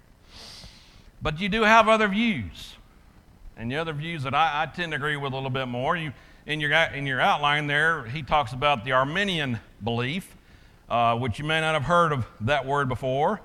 But 1.23 1.41
you 1.41 1.49
do 1.49 1.63
have 1.63 1.89
other 1.89 2.07
views. 2.07 2.75
And 3.57 3.71
the 3.71 3.77
other 3.77 3.95
views 3.95 4.25
that 4.25 4.35
I, 4.35 4.65
I 4.65 4.67
tend 4.67 4.93
to 4.93 4.97
agree 4.97 5.17
with 5.17 5.33
a 5.33 5.37
little 5.37 5.49
bit 5.49 5.69
more, 5.69 5.97
you, 5.97 6.13
in, 6.47 6.61
your, 6.61 6.73
in 6.73 7.07
your 7.07 7.21
outline 7.21 7.67
there, 7.67 8.05
he 8.05 8.23
talks 8.23 8.53
about 8.53 8.85
the 8.85 8.93
Arminian 8.93 9.61
belief, 9.83 10.37
uh, 10.89 11.17
which 11.17 11.39
you 11.39 11.45
may 11.45 11.61
not 11.61 11.75
have 11.75 11.85
heard 11.85 12.13
of 12.13 12.27
that 12.41 12.67
word 12.67 12.89
before. 12.89 13.41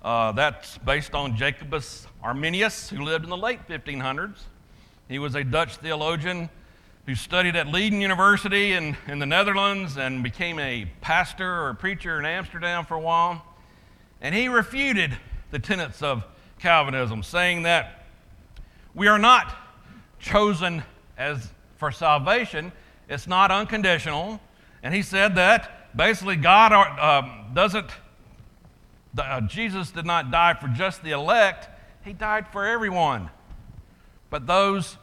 Uh, 0.00 0.32
that's 0.32 0.78
based 0.78 1.14
on 1.14 1.36
Jacobus 1.36 2.06
Arminius, 2.22 2.88
who 2.88 3.04
lived 3.04 3.24
in 3.24 3.30
the 3.30 3.36
late 3.36 3.66
1500s. 3.68 4.38
He 5.08 5.18
was 5.18 5.34
a 5.34 5.44
Dutch 5.44 5.76
theologian 5.76 6.48
who 7.06 7.14
studied 7.14 7.56
at 7.56 7.66
Leiden 7.66 8.00
University 8.00 8.72
in, 8.72 8.96
in 9.06 9.18
the 9.18 9.26
Netherlands 9.26 9.96
and 9.96 10.22
became 10.22 10.58
a 10.58 10.86
pastor 11.00 11.66
or 11.66 11.74
preacher 11.74 12.18
in 12.18 12.26
Amsterdam 12.26 12.84
for 12.84 12.94
a 12.94 13.00
while. 13.00 13.42
And 14.20 14.34
he 14.34 14.48
refuted 14.48 15.16
the 15.50 15.58
tenets 15.58 16.02
of 16.02 16.24
Calvinism, 16.58 17.22
saying 17.22 17.62
that 17.62 18.04
we 18.94 19.08
are 19.08 19.18
not 19.18 19.56
chosen 20.18 20.82
as 21.16 21.50
for 21.78 21.90
salvation, 21.92 22.72
it's 23.08 23.26
not 23.26 23.50
unconditional. 23.50 24.40
And 24.82 24.92
he 24.92 25.02
said 25.02 25.36
that 25.36 25.96
basically 25.96 26.36
God 26.36 26.72
uh, 26.72 27.22
doesn't, 27.54 27.90
uh, 29.16 29.40
Jesus 29.42 29.90
did 29.90 30.04
not 30.04 30.30
die 30.30 30.54
for 30.54 30.68
just 30.68 31.02
the 31.02 31.12
elect, 31.12 31.68
he 32.04 32.12
died 32.12 32.48
for 32.48 32.66
everyone. 32.66 33.30
But 34.28 34.46
those 34.46 34.98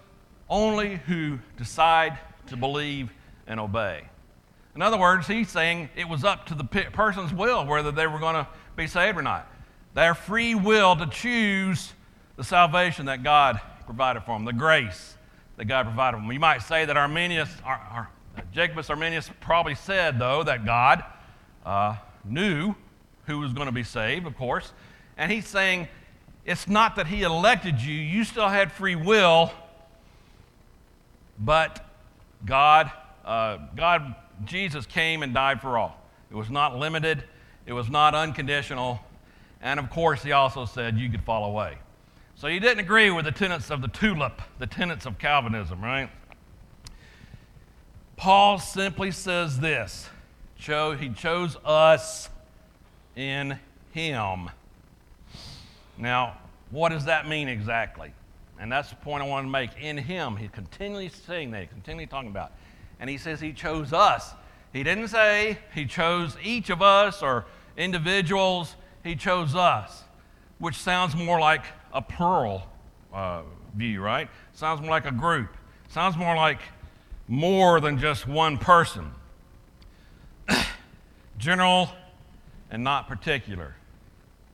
only 0.50 0.98
who 1.08 1.40
decide 1.58 2.20
to 2.48 2.58
believe 2.58 3.12
and 3.48 3.60
obey. 3.60 4.04
In 4.76 4.82
other 4.82 4.98
words, 4.98 5.26
he's 5.26 5.50
saying 5.50 5.90
it 5.96 6.08
was 6.08 6.24
up 6.24 6.46
to 6.48 6.56
the 6.56 6.64
person's 6.64 7.34
will 7.34 7.66
whether 7.66 7.92
they 7.92 8.08
were 8.08 8.20
going 8.20 8.36
to 8.36 8.48
be 8.76 8.88
saved 8.88 9.18
or 9.18 9.22
not. 9.22 9.50
Their 9.94 10.14
free 10.14 10.54
will 10.54 10.96
to 10.98 11.08
choose 11.08 11.94
the 12.36 12.44
salvation 12.44 13.06
that 13.06 13.24
God 13.24 13.62
provided 13.86 14.24
for 14.24 14.36
them, 14.36 14.44
the 14.44 14.54
grace 14.54 15.15
that 15.58 15.66
God 15.66 15.86
provided 15.86 16.20
them. 16.20 16.32
You 16.32 16.40
might 16.40 16.62
say 16.62 16.86
that 16.86 16.98
Arminius, 16.98 17.50
Ar, 17.64 17.82
Ar, 17.92 18.10
Jacobus 18.52 18.90
Arminius 18.90 19.30
probably 19.42 19.76
said, 19.76 20.20
though, 20.20 20.44
that 20.44 20.66
God 20.66 21.04
uh, 21.66 21.96
knew 22.24 22.76
who 23.28 23.40
was 23.40 23.54
going 23.54 23.68
to 23.68 23.72
be 23.72 23.84
saved, 23.84 24.28
of 24.28 24.38
course. 24.38 24.74
And 25.18 25.32
he's 25.32 25.48
saying 25.48 25.88
it's 26.46 26.68
not 26.68 26.96
that 26.98 27.08
he 27.08 27.24
elected 27.24 27.82
you, 27.82 27.94
you 27.94 28.24
still 28.24 28.50
had 28.50 28.72
free 28.72 28.96
will 28.96 29.52
but 31.40 31.86
God, 32.46 32.92
uh, 33.24 33.58
God, 33.76 34.16
Jesus 34.46 34.86
came 34.86 35.24
and 35.24 35.34
died 35.34 35.62
for 35.62 35.78
all. 35.78 36.00
It 36.32 36.36
was 36.36 36.50
not 36.50 36.78
limited, 36.78 37.24
it 37.66 37.74
was 37.74 37.90
not 37.90 38.16
unconditional, 38.16 39.00
and 39.62 39.80
of 39.80 39.90
course, 39.90 40.24
he 40.24 40.32
also 40.32 40.66
said 40.66 40.98
you 40.98 41.10
could 41.10 41.24
fall 41.24 41.46
away. 41.46 41.78
So 42.46 42.52
he 42.52 42.60
didn't 42.60 42.82
agree 42.82 43.10
with 43.10 43.26
the 43.26 43.32
tenets 43.32 43.72
of 43.72 43.82
the 43.82 43.88
tulip, 43.88 44.40
the 44.60 44.68
tenets 44.68 45.08
of 45.08 45.18
Calvinism, 45.18 45.84
right? 45.84 46.12
Paul 48.18 48.60
simply 48.60 49.10
says 49.10 49.60
this 49.60 50.12
He 50.60 51.10
chose 51.10 51.58
us 51.66 52.30
in 53.16 53.58
him. 53.94 54.52
Now, 55.98 56.38
what 56.70 56.90
does 56.90 57.06
that 57.06 57.28
mean 57.28 57.48
exactly? 57.48 58.14
And 58.60 58.72
that's 58.72 58.92
the 58.92 58.98
point 58.98 59.24
I 59.24 59.28
want 59.28 59.48
to 59.48 59.50
make. 59.50 59.72
In 59.82 59.98
Him, 59.98 60.36
He's 60.36 60.52
continually 60.52 61.10
saying 61.10 61.50
that, 61.50 61.72
continually 61.72 62.06
talking 62.06 62.30
about. 62.30 62.52
And 63.00 63.10
He 63.10 63.18
says 63.18 63.42
He 63.42 63.54
chose 63.54 63.92
us. 63.92 64.34
He 64.72 64.84
didn't 64.84 65.08
say 65.08 65.58
He 65.74 65.88
chose 65.88 66.38
each 66.44 66.70
of 66.70 66.84
us 66.84 67.24
or 67.24 67.46
individuals, 67.76 68.76
He 69.04 69.16
chose 69.16 69.56
us, 69.56 70.04
which 70.60 70.76
sounds 70.76 71.16
more 71.16 71.40
like 71.40 71.64
a 71.96 72.02
plural 72.02 72.62
uh, 73.14 73.42
view, 73.74 74.02
right? 74.02 74.30
Sounds 74.54 74.82
more 74.82 74.92
like 74.92 75.06
a 75.06 75.12
group. 75.12 75.48
Sounds 75.90 76.18
more 76.18 76.36
like 76.36 76.60
more 77.28 77.80
than 77.80 77.98
just 77.98 78.28
one 78.28 78.58
person. 78.58 79.12
General 81.38 81.90
and 82.70 82.84
not 82.84 83.08
particular. 83.08 83.76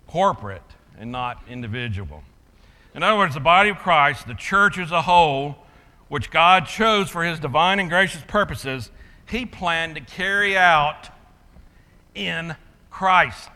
Corporate 0.08 0.62
and 0.98 1.12
not 1.12 1.42
individual. 1.50 2.24
In 2.94 3.02
other 3.04 3.18
words, 3.18 3.34
the 3.34 3.40
body 3.40 3.70
of 3.70 3.78
Christ, 3.78 4.28
the 4.28 4.36
church 4.36 4.78
as 4.78 4.92
a 4.92 5.02
whole, 5.02 5.56
which 6.10 6.30
God 6.30 6.68
chose 6.68 7.10
for 7.10 7.24
his 7.24 7.40
divine 7.40 7.80
and 7.80 7.90
gracious 7.90 8.22
purposes, 8.28 8.92
he 9.28 9.46
planned 9.46 9.96
to 9.96 10.02
carry 10.02 10.56
out 10.56 11.10
in 12.14 12.56
Christ, 12.92 13.50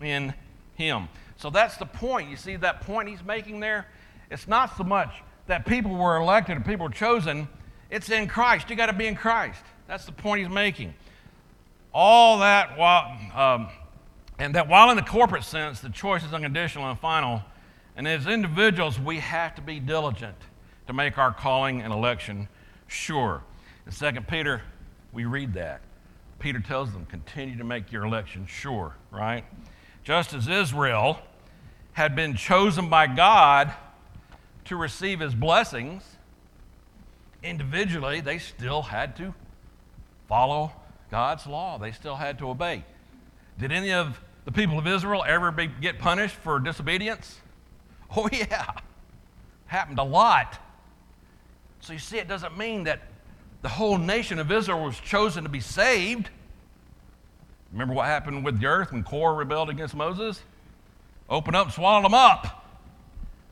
in 0.00 0.34
him. 0.74 1.08
So 1.44 1.50
that's 1.50 1.76
the 1.76 1.84
point. 1.84 2.30
You 2.30 2.38
see 2.38 2.56
that 2.56 2.80
point 2.80 3.06
he's 3.06 3.22
making 3.22 3.60
there? 3.60 3.86
It's 4.30 4.48
not 4.48 4.78
so 4.78 4.82
much 4.82 5.10
that 5.46 5.66
people 5.66 5.90
were 5.90 6.16
elected 6.16 6.56
or 6.56 6.60
people 6.60 6.86
were 6.86 6.92
chosen, 6.94 7.48
it's 7.90 8.08
in 8.08 8.28
Christ. 8.28 8.70
You 8.70 8.76
got 8.76 8.86
to 8.86 8.94
be 8.94 9.06
in 9.06 9.14
Christ. 9.14 9.60
That's 9.86 10.06
the 10.06 10.12
point 10.12 10.40
he's 10.40 10.48
making. 10.48 10.94
All 11.92 12.38
that 12.38 12.78
while, 12.78 13.18
um, 13.34 13.68
and 14.38 14.54
that 14.54 14.68
while 14.68 14.88
in 14.88 14.96
the 14.96 15.02
corporate 15.02 15.44
sense, 15.44 15.80
the 15.80 15.90
choice 15.90 16.24
is 16.24 16.32
unconditional 16.32 16.88
and 16.88 16.98
final 16.98 17.42
and 17.94 18.08
as 18.08 18.26
individuals, 18.26 18.98
we 18.98 19.18
have 19.18 19.54
to 19.56 19.60
be 19.60 19.80
diligent 19.80 20.38
to 20.86 20.94
make 20.94 21.18
our 21.18 21.30
calling 21.30 21.82
and 21.82 21.92
election 21.92 22.48
sure. 22.86 23.42
In 23.84 23.92
2 23.92 24.22
Peter, 24.22 24.62
we 25.12 25.26
read 25.26 25.52
that. 25.52 25.82
Peter 26.38 26.60
tells 26.60 26.94
them, 26.94 27.04
continue 27.04 27.58
to 27.58 27.64
make 27.64 27.92
your 27.92 28.06
election 28.06 28.46
sure, 28.46 28.96
right? 29.10 29.44
Just 30.04 30.32
as 30.32 30.48
Israel 30.48 31.18
had 31.94 32.14
been 32.14 32.36
chosen 32.36 32.88
by 32.88 33.06
God 33.06 33.72
to 34.66 34.76
receive 34.76 35.20
his 35.20 35.34
blessings, 35.34 36.02
individually, 37.42 38.20
they 38.20 38.38
still 38.38 38.82
had 38.82 39.16
to 39.16 39.34
follow 40.28 40.72
God's 41.10 41.46
law. 41.46 41.78
They 41.78 41.92
still 41.92 42.16
had 42.16 42.38
to 42.38 42.48
obey. 42.48 42.84
Did 43.58 43.70
any 43.70 43.92
of 43.92 44.20
the 44.44 44.52
people 44.52 44.78
of 44.78 44.86
Israel 44.86 45.24
ever 45.26 45.52
be, 45.52 45.68
get 45.68 45.98
punished 45.98 46.36
for 46.36 46.58
disobedience? 46.58 47.38
Oh, 48.16 48.28
yeah. 48.30 48.70
Happened 49.66 49.98
a 49.98 50.04
lot. 50.04 50.56
So 51.80 51.92
you 51.92 51.98
see, 51.98 52.18
it 52.18 52.28
doesn't 52.28 52.56
mean 52.56 52.84
that 52.84 53.00
the 53.62 53.68
whole 53.68 53.98
nation 53.98 54.38
of 54.38 54.52
Israel 54.52 54.84
was 54.84 55.00
chosen 55.00 55.42
to 55.42 55.50
be 55.50 55.58
saved. 55.58 56.28
Remember 57.72 57.92
what 57.92 58.06
happened 58.06 58.44
with 58.44 58.60
the 58.60 58.66
earth 58.66 58.92
when 58.92 59.02
Korah 59.02 59.34
rebelled 59.34 59.68
against 59.68 59.96
Moses? 59.96 60.40
Open 61.34 61.56
up, 61.56 61.72
swallow 61.72 62.00
them 62.00 62.14
up. 62.14 62.64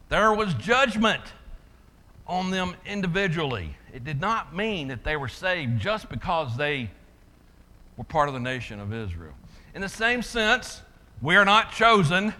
There 0.09 0.33
was 0.33 0.55
judgment 0.55 1.21
on 2.29 2.53
them 2.53 2.77
individually. 2.87 3.77
It 3.93 4.05
did 4.05 4.21
not 4.21 4.55
mean 4.55 4.87
that 4.87 5.03
they 5.03 5.17
were 5.17 5.27
saved 5.27 5.81
just 5.81 6.09
because 6.09 6.57
they 6.57 6.93
were 7.97 8.05
part 8.05 8.29
of 8.29 8.35
the 8.35 8.41
nation 8.41 8.79
of 8.79 8.95
Israel. 8.95 9.35
In 9.75 9.81
the 9.81 9.89
same 9.89 10.23
sense, 10.23 10.81
we 11.21 11.35
are 11.35 11.45
not 11.45 11.73
chosen 11.73 12.33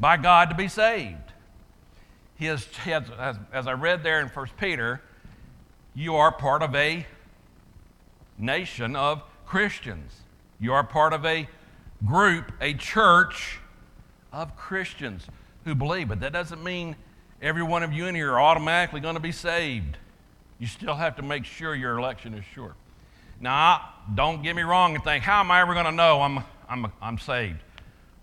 by 0.00 0.16
God 0.16 0.50
to 0.50 0.56
be 0.56 0.66
saved. 0.66 1.32
He 2.34 2.46
has, 2.46 2.64
has 2.78 3.04
as, 3.16 3.36
as 3.52 3.68
I 3.68 3.74
read 3.74 4.02
there 4.02 4.20
in 4.20 4.26
1 4.26 4.46
Peter, 4.58 5.02
you 5.94 6.16
are 6.16 6.32
part 6.32 6.62
of 6.62 6.74
a 6.74 7.06
nation 8.38 8.96
of 8.96 9.22
Christians. 9.46 10.22
You 10.58 10.72
are 10.72 10.82
part 10.82 11.12
of 11.12 11.24
a 11.24 11.48
group, 12.04 12.50
a 12.60 12.74
church 12.74 13.60
of 14.34 14.56
Christians 14.56 15.26
who 15.64 15.74
believe, 15.74 16.08
but 16.08 16.20
that 16.20 16.32
doesn't 16.32 16.62
mean 16.62 16.96
every 17.40 17.62
one 17.62 17.82
of 17.82 17.92
you 17.92 18.06
in 18.06 18.14
here 18.14 18.32
are 18.32 18.40
automatically 18.40 19.00
going 19.00 19.14
to 19.14 19.20
be 19.20 19.32
saved. 19.32 19.96
You 20.58 20.66
still 20.66 20.94
have 20.94 21.16
to 21.16 21.22
make 21.22 21.44
sure 21.44 21.74
your 21.74 21.98
election 21.98 22.34
is 22.34 22.44
sure. 22.44 22.74
Now, 23.40 23.90
don't 24.14 24.42
get 24.42 24.56
me 24.56 24.62
wrong 24.62 24.94
and 24.94 25.04
think, 25.04 25.24
how 25.24 25.40
am 25.40 25.50
I 25.50 25.60
ever 25.60 25.72
going 25.72 25.86
to 25.86 25.92
know 25.92 26.20
I'm, 26.20 26.40
I'm, 26.68 26.92
I'm 27.00 27.18
saved? 27.18 27.60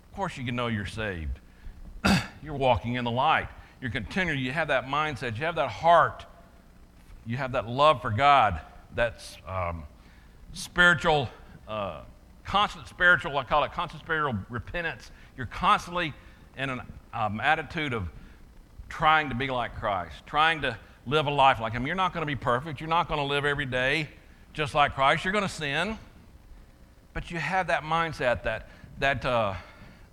Of 0.10 0.16
course, 0.16 0.38
you 0.38 0.46
can 0.46 0.56
know 0.56 0.68
you're 0.68 0.86
saved. 0.86 1.40
you're 2.44 2.56
walking 2.56 2.96
in 2.96 3.06
the 3.06 3.12
light. 3.12 3.48
You're 3.80 3.92
continuing, 3.92 4.40
you 4.40 4.52
have 4.52 4.68
that 4.68 4.86
mindset, 4.86 5.38
you 5.38 5.46
have 5.46 5.56
that 5.56 5.70
heart, 5.70 6.26
you 7.26 7.38
have 7.38 7.54
that 7.54 7.68
love 7.68 8.02
for 8.02 8.12
God, 8.12 8.60
that's 8.96 9.38
um, 9.48 9.84
spiritual, 10.54 11.30
uh, 11.68 12.02
constant 12.44 12.88
spiritual, 12.88 13.38
I 13.38 13.44
call 13.44 13.64
it 13.64 13.72
constant 13.72 14.04
spiritual 14.04 14.38
repentance. 14.50 15.10
You're 15.42 15.48
constantly 15.48 16.14
in 16.56 16.70
an 16.70 16.82
um, 17.16 17.42
attitude 17.42 17.94
of 17.94 18.08
trying 18.90 19.30
to 19.30 19.36
be 19.36 19.50
like 19.50 19.76
Christ, 19.80 20.14
trying 20.28 20.62
to 20.62 20.78
live 21.08 21.26
a 21.26 21.32
life 21.32 21.60
like 21.60 21.74
Him. 21.74 21.88
You're 21.88 21.96
not 21.96 22.14
going 22.14 22.22
to 22.22 22.28
be 22.28 22.36
perfect. 22.36 22.80
You're 22.80 22.88
not 22.88 23.08
going 23.08 23.20
to 23.20 23.26
live 23.26 23.44
every 23.44 23.66
day 23.66 24.08
just 24.54 24.76
like 24.76 24.94
Christ. 24.94 25.26
You're 25.26 25.32
going 25.32 25.44
to 25.44 25.50
sin, 25.50 25.98
but 27.16 27.32
you 27.32 27.40
have 27.40 27.66
that 27.66 27.82
mindset, 27.82 28.44
that, 28.44 28.70
that, 29.00 29.26
uh, 29.26 29.56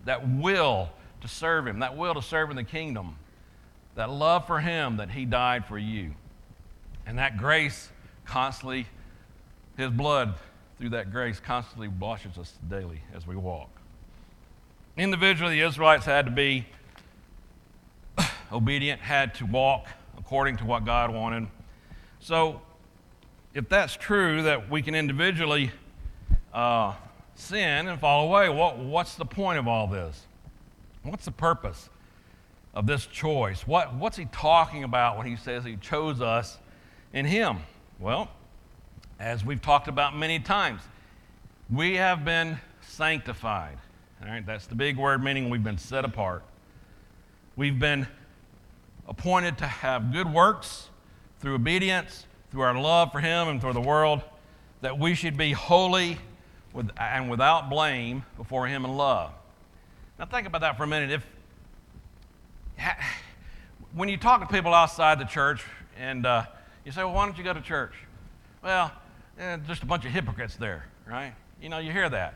that 0.06 0.26
will 0.26 0.88
to 1.20 1.28
serve 1.28 1.66
Him, 1.66 1.80
that 1.80 1.94
will 1.94 2.14
to 2.14 2.22
serve 2.22 2.48
in 2.48 2.56
the 2.56 2.64
kingdom, 2.64 3.16
that 3.96 4.08
love 4.08 4.46
for 4.46 4.60
Him 4.60 4.96
that 4.96 5.10
He 5.10 5.26
died 5.26 5.66
for 5.66 5.76
you. 5.76 6.14
And 7.04 7.18
that 7.18 7.36
grace 7.36 7.90
constantly, 8.24 8.86
His 9.76 9.90
blood 9.90 10.36
through 10.78 10.88
that 10.88 11.12
grace 11.12 11.38
constantly 11.38 11.88
washes 11.88 12.38
us 12.38 12.54
daily 12.70 13.02
as 13.14 13.26
we 13.26 13.36
walk. 13.36 13.68
Individually, 14.98 15.60
the 15.60 15.66
Israelites 15.66 16.04
had 16.04 16.26
to 16.26 16.32
be 16.32 16.66
obedient, 18.52 19.00
had 19.00 19.32
to 19.36 19.46
walk 19.46 19.86
according 20.18 20.56
to 20.56 20.64
what 20.64 20.84
God 20.84 21.14
wanted. 21.14 21.46
So, 22.18 22.60
if 23.54 23.68
that's 23.68 23.96
true, 23.96 24.42
that 24.42 24.68
we 24.68 24.82
can 24.82 24.96
individually 24.96 25.70
uh, 26.52 26.94
sin 27.36 27.86
and 27.86 28.00
fall 28.00 28.26
away, 28.26 28.48
what, 28.48 28.76
what's 28.76 29.14
the 29.14 29.24
point 29.24 29.60
of 29.60 29.68
all 29.68 29.86
this? 29.86 30.26
What's 31.04 31.24
the 31.24 31.30
purpose 31.30 31.88
of 32.74 32.86
this 32.86 33.06
choice? 33.06 33.68
What, 33.68 33.94
what's 33.94 34.16
he 34.16 34.24
talking 34.26 34.82
about 34.82 35.16
when 35.16 35.28
he 35.28 35.36
says 35.36 35.64
he 35.64 35.76
chose 35.76 36.20
us 36.20 36.58
in 37.12 37.24
him? 37.24 37.58
Well, 38.00 38.28
as 39.20 39.44
we've 39.44 39.62
talked 39.62 39.86
about 39.86 40.16
many 40.16 40.40
times, 40.40 40.82
we 41.70 41.94
have 41.94 42.24
been 42.24 42.58
sanctified. 42.80 43.78
All 44.20 44.28
right, 44.28 44.44
that's 44.44 44.66
the 44.66 44.74
big 44.74 44.96
word 44.96 45.22
meaning 45.22 45.48
we've 45.48 45.62
been 45.62 45.78
set 45.78 46.04
apart. 46.04 46.42
We've 47.54 47.78
been 47.78 48.08
appointed 49.06 49.58
to 49.58 49.66
have 49.66 50.12
good 50.12 50.32
works 50.32 50.88
through 51.38 51.54
obedience, 51.54 52.26
through 52.50 52.62
our 52.62 52.76
love 52.76 53.12
for 53.12 53.20
Him 53.20 53.46
and 53.46 53.60
for 53.60 53.72
the 53.72 53.80
world, 53.80 54.22
that 54.80 54.98
we 54.98 55.14
should 55.14 55.36
be 55.36 55.52
holy 55.52 56.18
with, 56.72 56.90
and 56.98 57.30
without 57.30 57.70
blame 57.70 58.24
before 58.36 58.66
Him 58.66 58.84
in 58.84 58.96
love. 58.96 59.30
Now, 60.18 60.26
think 60.26 60.48
about 60.48 60.62
that 60.62 60.76
for 60.76 60.82
a 60.82 60.88
minute. 60.88 61.12
If 61.12 61.26
when 63.94 64.08
you 64.08 64.16
talk 64.16 64.40
to 64.40 64.52
people 64.52 64.74
outside 64.74 65.20
the 65.20 65.24
church 65.24 65.64
and 65.96 66.26
uh, 66.26 66.46
you 66.84 66.90
say, 66.90 67.04
"Well, 67.04 67.12
why 67.12 67.26
don't 67.26 67.38
you 67.38 67.44
go 67.44 67.52
to 67.52 67.60
church?" 67.60 67.94
Well, 68.64 68.90
eh, 69.38 69.58
just 69.66 69.84
a 69.84 69.86
bunch 69.86 70.04
of 70.04 70.10
hypocrites 70.10 70.56
there, 70.56 70.86
right? 71.06 71.34
You 71.62 71.68
know, 71.68 71.78
you 71.78 71.92
hear 71.92 72.08
that, 72.08 72.34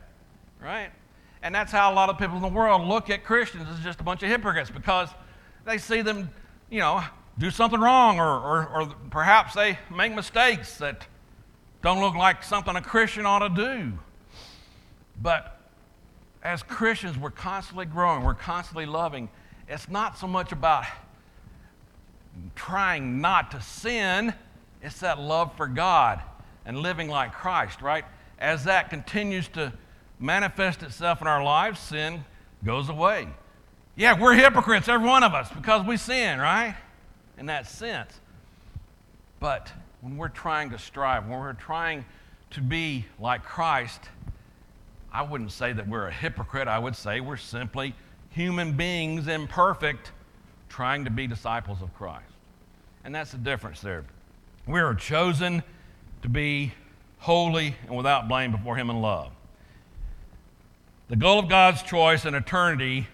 right? 0.60 0.92
And 1.42 1.54
that's 1.54 1.72
how 1.72 1.92
a 1.92 1.94
lot 1.94 2.08
of 2.08 2.18
people 2.18 2.36
in 2.36 2.42
the 2.42 2.48
world 2.48 2.86
look 2.86 3.10
at 3.10 3.24
Christians 3.24 3.66
as 3.68 3.80
just 3.80 4.00
a 4.00 4.04
bunch 4.04 4.22
of 4.22 4.28
hypocrites 4.28 4.70
because 4.70 5.08
they 5.64 5.78
see 5.78 6.00
them, 6.00 6.30
you 6.70 6.78
know, 6.78 7.02
do 7.38 7.50
something 7.50 7.80
wrong 7.80 8.20
or, 8.20 8.28
or, 8.28 8.68
or 8.68 8.94
perhaps 9.10 9.54
they 9.54 9.78
make 9.94 10.14
mistakes 10.14 10.78
that 10.78 11.06
don't 11.82 12.00
look 12.00 12.14
like 12.14 12.44
something 12.44 12.76
a 12.76 12.80
Christian 12.80 13.26
ought 13.26 13.40
to 13.40 13.48
do. 13.48 13.92
But 15.20 15.60
as 16.42 16.62
Christians, 16.62 17.18
we're 17.18 17.30
constantly 17.30 17.86
growing, 17.86 18.24
we're 18.24 18.34
constantly 18.34 18.86
loving. 18.86 19.28
It's 19.68 19.88
not 19.88 20.18
so 20.18 20.26
much 20.26 20.52
about 20.52 20.84
trying 22.54 23.20
not 23.20 23.50
to 23.50 23.60
sin, 23.60 24.32
it's 24.80 25.00
that 25.00 25.20
love 25.20 25.56
for 25.56 25.66
God 25.66 26.20
and 26.64 26.78
living 26.78 27.08
like 27.08 27.32
Christ, 27.32 27.82
right? 27.82 28.04
As 28.38 28.64
that 28.64 28.90
continues 28.90 29.48
to 29.48 29.72
manifest 30.22 30.82
itself 30.82 31.20
in 31.20 31.26
our 31.26 31.42
lives, 31.42 31.80
sin 31.80 32.24
goes 32.64 32.88
away. 32.88 33.28
Yeah, 33.96 34.18
we're 34.18 34.34
hypocrites, 34.34 34.88
every 34.88 35.06
one 35.06 35.22
of 35.22 35.34
us, 35.34 35.50
because 35.50 35.84
we 35.84 35.96
sin, 35.96 36.38
right? 36.38 36.76
In 37.36 37.46
that 37.46 37.66
sense. 37.66 38.20
But 39.40 39.70
when 40.00 40.16
we're 40.16 40.28
trying 40.28 40.70
to 40.70 40.78
strive, 40.78 41.28
when 41.28 41.38
we're 41.40 41.52
trying 41.52 42.04
to 42.50 42.60
be 42.60 43.04
like 43.18 43.42
Christ, 43.42 44.00
I 45.12 45.22
wouldn't 45.22 45.52
say 45.52 45.72
that 45.72 45.88
we're 45.88 46.06
a 46.06 46.12
hypocrite. 46.12 46.68
I 46.68 46.78
would 46.78 46.96
say 46.96 47.20
we're 47.20 47.36
simply 47.36 47.94
human 48.30 48.72
beings, 48.72 49.26
imperfect, 49.26 50.12
trying 50.68 51.04
to 51.04 51.10
be 51.10 51.26
disciples 51.26 51.82
of 51.82 51.92
Christ. 51.94 52.24
And 53.04 53.14
that's 53.14 53.32
the 53.32 53.38
difference 53.38 53.80
there. 53.80 54.04
We 54.66 54.80
are 54.80 54.94
chosen 54.94 55.62
to 56.22 56.28
be 56.28 56.72
holy 57.18 57.74
and 57.86 57.96
without 57.96 58.28
blame 58.28 58.52
before 58.52 58.76
Him 58.76 58.88
in 58.88 59.02
love. 59.02 59.32
The 61.12 61.18
goal 61.18 61.38
of 61.38 61.46
God's 61.46 61.82
choice 61.82 62.24
in 62.24 62.34
eternity 62.34 63.06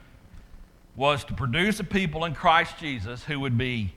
was 0.95 1.25
to 1.25 1.35
produce 1.35 1.81
a 1.81 1.85
people 1.85 2.25
in 2.27 2.33
Christ 2.33 2.79
Jesus 2.79 3.25
who 3.25 3.41
would 3.41 3.59
be 3.59 3.93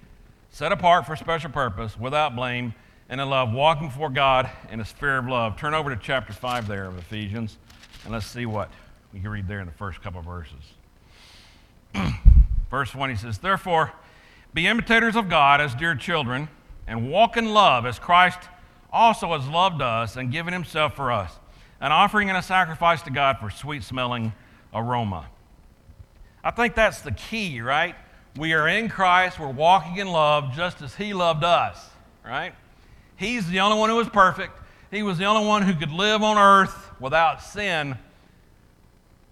set 0.49 0.71
apart 0.71 1.05
for 1.05 1.13
a 1.13 1.17
special 1.17 1.51
purpose, 1.51 1.99
without 1.99 2.35
blame, 2.35 2.73
and 3.09 3.21
in 3.21 3.29
love, 3.29 3.53
walking 3.53 3.89
before 3.89 4.09
God 4.09 4.49
in 4.71 4.79
a 4.79 4.85
sphere 4.85 5.19
of 5.19 5.27
love. 5.27 5.55
Turn 5.55 5.75
over 5.75 5.91
to 5.91 6.01
chapter 6.01 6.33
5 6.33 6.67
there 6.67 6.85
of 6.85 6.97
Ephesians, 6.97 7.59
and 8.03 8.11
let's 8.11 8.25
see 8.25 8.47
what 8.47 8.71
we 9.13 9.19
can 9.19 9.29
read 9.29 9.47
there 9.47 9.59
in 9.59 9.67
the 9.67 9.71
first 9.71 10.01
couple 10.01 10.23
verses. 10.23 10.73
Verse 12.71 12.95
1, 12.95 13.07
he 13.11 13.15
says, 13.15 13.37
Therefore, 13.37 13.93
be 14.51 14.65
imitators 14.65 15.15
of 15.15 15.29
God 15.29 15.61
as 15.61 15.75
dear 15.75 15.93
children, 15.93 16.49
and 16.87 17.11
walk 17.11 17.37
in 17.37 17.53
love 17.53 17.85
as 17.85 17.99
Christ 17.99 18.39
also 18.91 19.37
has 19.37 19.47
loved 19.47 19.79
us 19.79 20.15
and 20.15 20.31
given 20.31 20.53
himself 20.53 20.95
for 20.95 21.11
us, 21.11 21.37
an 21.81 21.91
offering 21.91 22.29
and 22.29 22.37
a 22.37 22.43
sacrifice 22.43 23.01
to 23.01 23.11
God 23.11 23.39
for 23.39 23.49
sweet 23.49 23.83
smelling 23.83 24.33
aroma. 24.73 25.27
I 26.43 26.51
think 26.51 26.75
that's 26.75 27.01
the 27.01 27.11
key, 27.11 27.59
right? 27.59 27.95
We 28.37 28.53
are 28.53 28.67
in 28.67 28.87
Christ, 28.87 29.39
we're 29.39 29.49
walking 29.49 29.97
in 29.97 30.07
love 30.07 30.53
just 30.55 30.81
as 30.81 30.95
he 30.95 31.13
loved 31.13 31.43
us, 31.43 31.89
right? 32.23 32.53
He's 33.17 33.47
the 33.49 33.59
only 33.59 33.77
one 33.77 33.89
who 33.89 33.97
was 33.97 34.09
perfect. 34.09 34.57
He 34.89 35.03
was 35.03 35.17
the 35.17 35.25
only 35.25 35.45
one 35.45 35.63
who 35.63 35.73
could 35.73 35.91
live 35.91 36.21
on 36.21 36.37
earth 36.37 36.89
without 36.99 37.41
sin, 37.41 37.97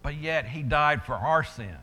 but 0.01 0.15
yet 0.15 0.45
he 0.45 0.63
died 0.63 1.03
for 1.03 1.13
our 1.13 1.43
sin. 1.43 1.75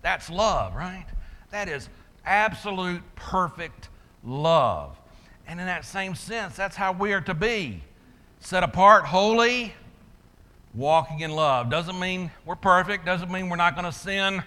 That's 0.00 0.30
love, 0.30 0.74
right? 0.74 1.06
That 1.50 1.68
is 1.68 1.88
absolute 2.24 3.02
perfect 3.14 3.88
love. 4.24 4.96
And 5.46 5.60
in 5.60 5.66
that 5.66 5.84
same 5.84 6.14
sense, 6.14 6.56
that's 6.56 6.76
how 6.76 6.92
we 6.92 7.12
are 7.12 7.20
to 7.22 7.34
be 7.34 7.82
set 8.40 8.62
apart, 8.62 9.04
holy, 9.04 9.74
walking 10.74 11.20
in 11.20 11.30
love. 11.30 11.70
Doesn't 11.70 11.98
mean 11.98 12.30
we're 12.44 12.56
perfect, 12.56 13.04
doesn't 13.04 13.30
mean 13.30 13.48
we're 13.48 13.56
not 13.56 13.74
going 13.74 13.84
to 13.84 13.92
sin. 13.92 14.42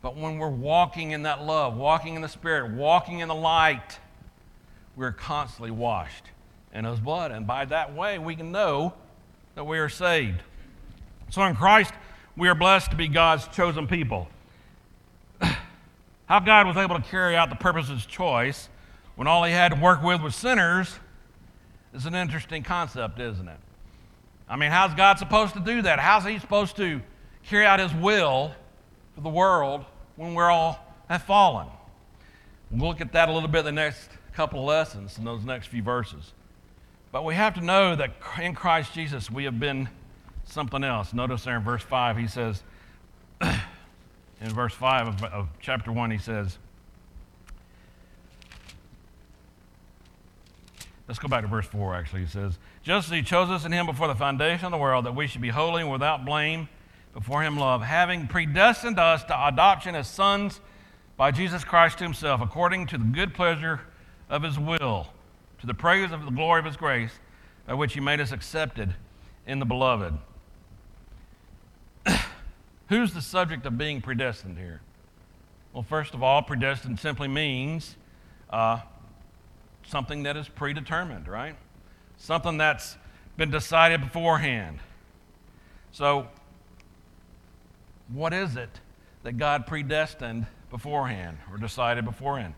But 0.00 0.16
when 0.16 0.38
we're 0.38 0.48
walking 0.48 1.12
in 1.12 1.22
that 1.22 1.44
love, 1.44 1.76
walking 1.76 2.16
in 2.16 2.22
the 2.22 2.28
Spirit, 2.28 2.72
walking 2.72 3.20
in 3.20 3.28
the 3.28 3.34
light, 3.34 3.98
we're 4.96 5.12
constantly 5.12 5.70
washed 5.70 6.24
in 6.74 6.84
His 6.84 6.98
blood. 6.98 7.30
And 7.30 7.46
by 7.46 7.64
that 7.66 7.94
way, 7.94 8.18
we 8.18 8.34
can 8.34 8.50
know 8.50 8.94
that 9.54 9.64
we 9.64 9.78
are 9.78 9.88
saved. 9.88 10.42
So 11.30 11.42
in 11.44 11.54
Christ, 11.54 11.92
we 12.36 12.48
are 12.48 12.54
blessed 12.54 12.90
to 12.90 12.96
be 12.96 13.08
God's 13.08 13.46
chosen 13.48 13.86
people. 13.86 14.28
How 15.40 16.40
God 16.40 16.66
was 16.66 16.76
able 16.76 16.96
to 16.96 17.02
carry 17.02 17.36
out 17.36 17.50
the 17.50 17.56
purpose 17.56 17.88
of 17.88 17.96
His 17.96 18.06
choice 18.06 18.68
when 19.16 19.28
all 19.28 19.44
He 19.44 19.52
had 19.52 19.72
to 19.72 19.80
work 19.80 20.02
with 20.02 20.20
was 20.20 20.34
sinners 20.34 20.98
is 21.94 22.06
an 22.06 22.14
interesting 22.14 22.62
concept, 22.62 23.20
isn't 23.20 23.48
it? 23.48 23.58
I 24.52 24.56
mean, 24.56 24.70
how's 24.70 24.92
God 24.92 25.18
supposed 25.18 25.54
to 25.54 25.60
do 25.60 25.80
that? 25.80 25.98
How's 25.98 26.26
He 26.26 26.38
supposed 26.38 26.76
to 26.76 27.00
carry 27.42 27.64
out 27.64 27.80
His 27.80 27.94
will 27.94 28.52
for 29.14 29.22
the 29.22 29.30
world 29.30 29.86
when 30.16 30.34
we're 30.34 30.50
all 30.50 30.78
have 31.08 31.22
fallen? 31.22 31.68
We'll 32.70 32.90
look 32.90 33.00
at 33.00 33.12
that 33.12 33.30
a 33.30 33.32
little 33.32 33.48
bit 33.48 33.60
in 33.60 33.64
the 33.64 33.72
next 33.72 34.10
couple 34.34 34.60
of 34.60 34.66
lessons 34.66 35.16
in 35.16 35.24
those 35.24 35.42
next 35.42 35.68
few 35.68 35.82
verses. 35.82 36.34
But 37.12 37.24
we 37.24 37.34
have 37.34 37.54
to 37.54 37.62
know 37.62 37.96
that 37.96 38.12
in 38.42 38.54
Christ 38.54 38.92
Jesus 38.92 39.30
we 39.30 39.44
have 39.44 39.58
been 39.58 39.88
something 40.44 40.84
else. 40.84 41.14
Notice 41.14 41.44
there 41.44 41.56
in 41.56 41.62
verse 41.62 41.82
5, 41.82 42.18
he 42.18 42.26
says, 42.26 42.62
in 43.40 44.50
verse 44.50 44.74
5 44.74 45.08
of, 45.08 45.24
of 45.24 45.48
chapter 45.60 45.90
1, 45.90 46.10
he 46.10 46.18
says, 46.18 46.58
Let's 51.08 51.18
go 51.18 51.28
back 51.28 51.42
to 51.42 51.48
verse 51.48 51.66
4, 51.66 51.94
actually. 51.94 52.22
He 52.22 52.26
says, 52.26 52.58
Just 52.82 53.08
as 53.08 53.12
he 53.12 53.22
chose 53.22 53.50
us 53.50 53.64
in 53.64 53.72
him 53.72 53.86
before 53.86 54.08
the 54.08 54.14
foundation 54.14 54.66
of 54.66 54.72
the 54.72 54.78
world, 54.78 55.04
that 55.06 55.14
we 55.14 55.26
should 55.26 55.40
be 55.40 55.48
holy 55.48 55.82
and 55.82 55.90
without 55.90 56.24
blame 56.24 56.68
before 57.12 57.42
him 57.42 57.58
love, 57.58 57.82
having 57.82 58.26
predestined 58.26 58.98
us 58.98 59.24
to 59.24 59.46
adoption 59.46 59.94
as 59.94 60.08
sons 60.08 60.60
by 61.16 61.30
Jesus 61.30 61.64
Christ 61.64 61.98
himself, 61.98 62.40
according 62.40 62.86
to 62.88 62.98
the 62.98 63.04
good 63.04 63.34
pleasure 63.34 63.80
of 64.30 64.42
his 64.42 64.58
will, 64.58 65.08
to 65.60 65.66
the 65.66 65.74
praise 65.74 66.10
of 66.12 66.24
the 66.24 66.30
glory 66.30 66.60
of 66.60 66.64
his 66.64 66.76
grace, 66.76 67.12
by 67.66 67.74
which 67.74 67.94
he 67.94 68.00
made 68.00 68.20
us 68.20 68.32
accepted 68.32 68.94
in 69.46 69.58
the 69.58 69.66
beloved. 69.66 70.14
Who's 72.88 73.12
the 73.12 73.22
subject 73.22 73.66
of 73.66 73.76
being 73.76 74.00
predestined 74.00 74.56
here? 74.56 74.80
Well, 75.72 75.82
first 75.82 76.14
of 76.14 76.22
all, 76.22 76.42
predestined 76.42 76.98
simply 76.98 77.28
means 77.28 77.96
uh, 78.50 78.80
something 79.86 80.22
that 80.24 80.36
is 80.36 80.48
predetermined, 80.48 81.28
right? 81.28 81.56
Something 82.16 82.58
that's 82.58 82.96
been 83.36 83.50
decided 83.50 84.00
beforehand. 84.00 84.78
So, 85.90 86.28
what 88.08 88.32
is 88.32 88.56
it 88.56 88.80
that 89.22 89.38
God 89.38 89.66
predestined 89.66 90.46
beforehand 90.70 91.38
or 91.50 91.58
decided 91.58 92.04
beforehand? 92.04 92.54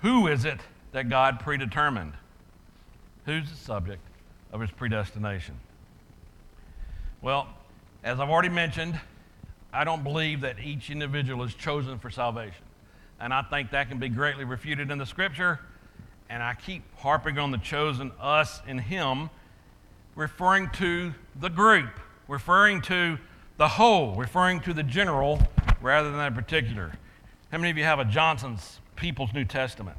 Who 0.00 0.26
is 0.26 0.44
it 0.44 0.60
that 0.92 1.08
God 1.08 1.40
predetermined? 1.40 2.14
Who's 3.26 3.50
the 3.50 3.56
subject 3.56 4.02
of 4.52 4.60
his 4.60 4.70
predestination? 4.70 5.58
Well, 7.22 7.48
as 8.02 8.20
I've 8.20 8.28
already 8.28 8.50
mentioned, 8.50 9.00
I 9.72 9.84
don't 9.84 10.04
believe 10.04 10.42
that 10.42 10.60
each 10.60 10.90
individual 10.90 11.42
is 11.42 11.54
chosen 11.54 11.98
for 11.98 12.10
salvation. 12.10 12.62
And 13.18 13.32
I 13.32 13.42
think 13.42 13.70
that 13.70 13.88
can 13.88 13.98
be 13.98 14.08
greatly 14.08 14.44
refuted 14.44 14.90
in 14.90 14.98
the 14.98 15.06
scripture. 15.06 15.58
And 16.30 16.42
I 16.42 16.54
keep 16.54 16.82
harping 16.98 17.38
on 17.38 17.50
the 17.50 17.58
chosen, 17.58 18.12
us, 18.20 18.60
and 18.66 18.80
him, 18.80 19.30
referring 20.14 20.70
to 20.70 21.14
the 21.38 21.50
group, 21.50 21.90
referring 22.28 22.80
to 22.82 23.18
the 23.56 23.68
whole, 23.68 24.14
referring 24.14 24.60
to 24.60 24.72
the 24.72 24.82
general 24.82 25.40
rather 25.80 26.10
than 26.10 26.20
a 26.20 26.32
particular. 26.32 26.92
How 27.52 27.58
many 27.58 27.70
of 27.70 27.76
you 27.76 27.84
have 27.84 27.98
a 27.98 28.04
Johnson's 28.04 28.80
People's 28.96 29.32
New 29.32 29.44
Testament? 29.44 29.96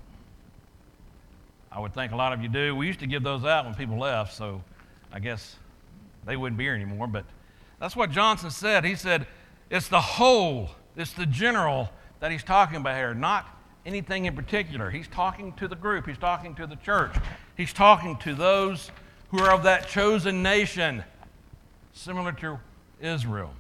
I 1.72 1.80
would 1.80 1.94
think 1.94 2.12
a 2.12 2.16
lot 2.16 2.34
of 2.34 2.42
you 2.42 2.50
do. 2.50 2.76
We 2.76 2.88
used 2.88 3.00
to 3.00 3.08
give 3.08 3.24
those 3.24 3.46
out 3.46 3.66
when 3.66 3.76
people 3.76 3.98
left, 3.98 4.34
so 4.34 4.64
I 5.12 5.20
guess 5.20 5.58
they 6.26 6.38
wouldn't 6.38 6.58
be 6.58 6.64
here 6.64 6.74
anymore. 6.74 7.08
But 7.08 7.26
that's 7.80 7.96
what 7.96 8.12
Johnson 8.12 8.50
said. 8.50 8.84
He 8.84 8.96
said, 8.96 9.28
it's 9.70 9.88
the 9.88 10.02
whole, 10.02 10.72
it's 10.96 11.14
the 11.14 11.26
general 11.26 11.90
that 12.20 12.32
he's 12.32 12.44
talking 12.44 12.78
about 12.78 12.96
here, 12.96 13.14
not 13.14 13.55
anything 13.86 14.26
in 14.26 14.36
particular. 14.36 14.89
He's 14.89 15.08
talking 15.08 15.54
to 15.54 15.67
the 15.67 15.76
group, 15.76 16.08
he's 16.08 16.17
talking 16.17 16.56
to 16.56 16.67
the 16.67 16.76
church, 16.78 17.15
he's 17.56 17.74
talking 17.74 18.17
to 18.17 18.34
those 18.34 18.91
who 19.30 19.39
are 19.39 19.54
of 19.54 19.63
that 19.63 19.88
chosen 19.88 20.41
nation, 20.41 21.04
similar 21.93 22.32
to 22.34 22.60
Israel. 23.02 23.54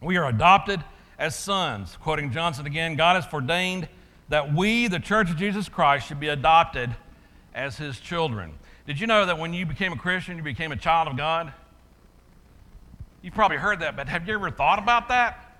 We 0.00 0.16
are 0.16 0.28
adopted 0.28 0.82
as 1.18 1.36
sons. 1.36 1.96
Quoting 2.00 2.32
Johnson 2.32 2.66
again, 2.66 2.96
God 2.96 3.22
has 3.22 3.32
ordained 3.32 3.88
that 4.28 4.54
we, 4.54 4.88
the 4.88 5.00
Church 5.00 5.30
of 5.30 5.36
Jesus 5.36 5.68
Christ, 5.68 6.06
should 6.06 6.20
be 6.20 6.28
adopted 6.28 6.94
as 7.54 7.76
his 7.76 7.98
children. 7.98 8.52
Did 8.86 9.00
you 9.00 9.06
know 9.06 9.26
that 9.26 9.38
when 9.38 9.52
you 9.52 9.66
became 9.66 9.92
a 9.92 9.96
Christian, 9.96 10.36
you 10.36 10.42
became 10.42 10.72
a 10.72 10.76
child 10.76 11.08
of 11.08 11.16
God? 11.16 11.52
You've 13.22 13.34
probably 13.34 13.58
heard 13.58 13.80
that, 13.80 13.96
but 13.96 14.08
have 14.08 14.26
you 14.26 14.34
ever 14.34 14.50
thought 14.50 14.78
about 14.78 15.08
that? 15.08 15.58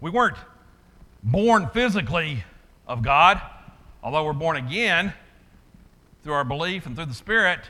We 0.00 0.10
weren't 0.10 0.36
born 1.22 1.68
physically 1.72 2.44
of 2.86 3.02
God, 3.02 3.40
although 4.02 4.24
we're 4.24 4.32
born 4.32 4.56
again 4.56 5.12
through 6.22 6.34
our 6.34 6.44
belief 6.44 6.86
and 6.86 6.96
through 6.96 7.06
the 7.06 7.14
Spirit. 7.14 7.60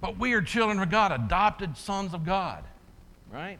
But 0.00 0.18
we 0.18 0.32
are 0.34 0.42
children 0.42 0.80
of 0.80 0.90
God, 0.90 1.12
adopted 1.12 1.76
sons 1.76 2.12
of 2.14 2.24
God, 2.24 2.64
right? 3.30 3.58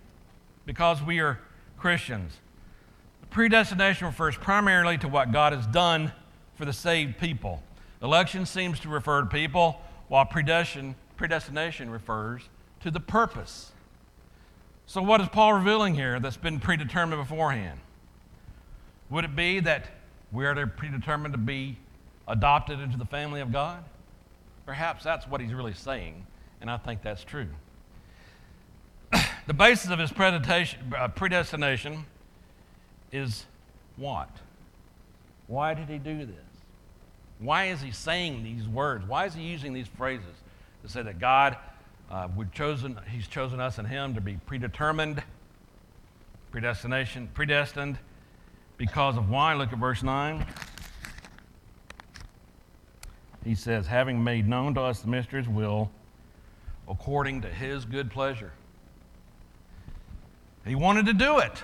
Because 0.67 1.03
we 1.03 1.21
are 1.21 1.41
Christians. 1.79 2.39
Predestination 3.31 4.07
refers 4.07 4.37
primarily 4.37 4.99
to 4.99 5.09
what 5.09 5.33
God 5.33 5.53
has 5.53 5.67
done 5.67 6.13
for 6.55 6.65
the 6.65 6.73
saved 6.73 7.19
people. 7.19 7.63
Election 8.03 8.45
seems 8.45 8.79
to 8.81 8.89
refer 8.89 9.23
to 9.23 9.27
people, 9.27 9.81
while 10.09 10.27
predestination 10.27 11.91
refers 11.91 12.43
to 12.81 12.91
the 12.91 13.01
purpose. 13.01 13.73
So, 14.87 15.01
what 15.01 15.21
is 15.21 15.29
Paul 15.29 15.55
revealing 15.55 15.95
here 15.95 16.21
that's 16.21 16.37
been 16.37 16.61
predetermined 16.61 17.23
beforehand? 17.23 17.81
Would 19.13 19.25
it 19.25 19.37
be 19.37 19.61
that 19.61 19.87
we 20.33 20.45
are 20.47 20.67
predetermined 20.67 21.35
to 21.35 21.39
be 21.39 21.77
adopted 22.27 22.81
into 22.81 22.99
the 22.99 23.05
family 23.05 23.41
of 23.41 23.53
God? 23.53 23.85
Perhaps 24.67 25.05
that's 25.05 25.29
what 25.29 25.41
he's 25.41 25.55
really 25.55 25.75
saying 25.75 26.27
and 26.63 26.71
I 26.71 26.79
think 26.79 27.03
that's 27.03 27.25
true. 27.25 27.49
the 29.47 29.53
basis 29.53 29.91
of 29.91 29.99
his 29.99 30.13
uh, 30.13 31.09
predestination 31.09 32.07
is 33.11 33.45
what? 33.97 34.31
Why 35.49 35.75
did 35.75 35.89
he 35.89 35.99
do 35.99 36.25
this? 36.25 36.37
Why 37.41 37.67
is 37.67 37.83
he 37.83 37.91
saying 37.91 38.45
these 38.45 38.69
words? 38.69 39.07
Why 39.07 39.27
is 39.27 39.35
he 39.35 39.43
using 39.43 39.73
these 39.73 39.89
phrases 39.89 40.37
to 40.85 40.89
say 40.89 41.03
that 41.03 41.19
God, 41.19 41.57
uh, 42.11 42.29
chosen, 42.55 42.99
he's 43.11 43.27
chosen 43.27 43.59
us 43.59 43.79
and 43.79 43.89
him 43.89 44.15
to 44.15 44.21
be 44.21 44.39
predetermined, 44.47 45.21
predestination, 46.53 47.29
predestined, 47.35 47.99
because 48.83 49.17
of 49.17 49.31
why? 49.31 49.55
Look 49.55 49.73
at 49.73 49.79
verse 49.79 50.03
9. 50.03 50.45
He 53.45 53.55
says, 53.55 53.87
having 53.87 54.25
made 54.25 54.49
known 54.49 54.75
to 54.75 54.81
us 54.81 54.99
the 54.99 55.07
mysteries 55.07 55.49
will 55.49 55.89
according 56.89 57.43
to 57.43 57.49
his 57.49 57.85
good 57.85 58.11
pleasure. 58.11 58.51
He 60.67 60.75
wanted 60.75 61.07
to 61.07 61.13
do 61.13 61.39
it. 61.39 61.63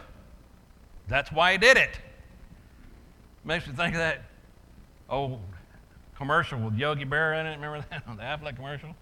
That's 1.09 1.33
why 1.33 1.51
he 1.51 1.59
did 1.59 1.77
it. 1.77 1.99
Makes 3.45 3.67
me 3.67 3.73
think 3.73 3.95
of 3.95 3.99
that 3.99 4.23
old 5.11 5.41
commercial 6.17 6.61
with 6.61 6.77
Yogi 6.77 7.05
Berra 7.05 7.41
in 7.41 7.47
it. 7.47 7.57
Remember 7.57 7.85
that? 7.91 8.05
The 8.17 8.23
Aflac 8.23 8.55
commercial? 8.55 8.95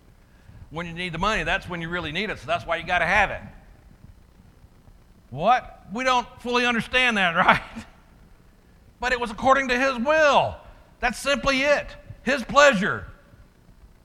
When 0.70 0.86
you 0.86 0.94
need 0.94 1.12
the 1.12 1.18
money, 1.18 1.42
that's 1.42 1.68
when 1.68 1.82
you 1.82 1.90
really 1.90 2.12
need 2.12 2.30
it, 2.30 2.38
so 2.38 2.46
that's 2.46 2.64
why 2.64 2.76
you 2.76 2.86
got 2.86 3.00
to 3.00 3.06
have 3.06 3.30
it. 3.30 3.42
What? 5.28 5.84
We 5.92 6.02
don't 6.02 6.26
fully 6.40 6.64
understand 6.64 7.18
that, 7.18 7.36
right? 7.36 7.60
But 9.00 9.12
it 9.12 9.20
was 9.20 9.30
according 9.30 9.68
to 9.68 9.78
his 9.78 9.98
will. 9.98 10.56
That's 11.00 11.18
simply 11.18 11.62
it. 11.62 11.86
His 12.22 12.42
pleasure. 12.44 13.06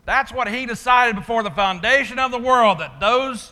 That's 0.06 0.32
what 0.32 0.48
he 0.48 0.66
decided 0.66 1.16
before 1.16 1.44
the 1.44 1.52
foundation 1.52 2.20
of 2.20 2.32
the 2.32 2.40
world 2.40 2.80
that 2.80 3.00
those 3.00 3.52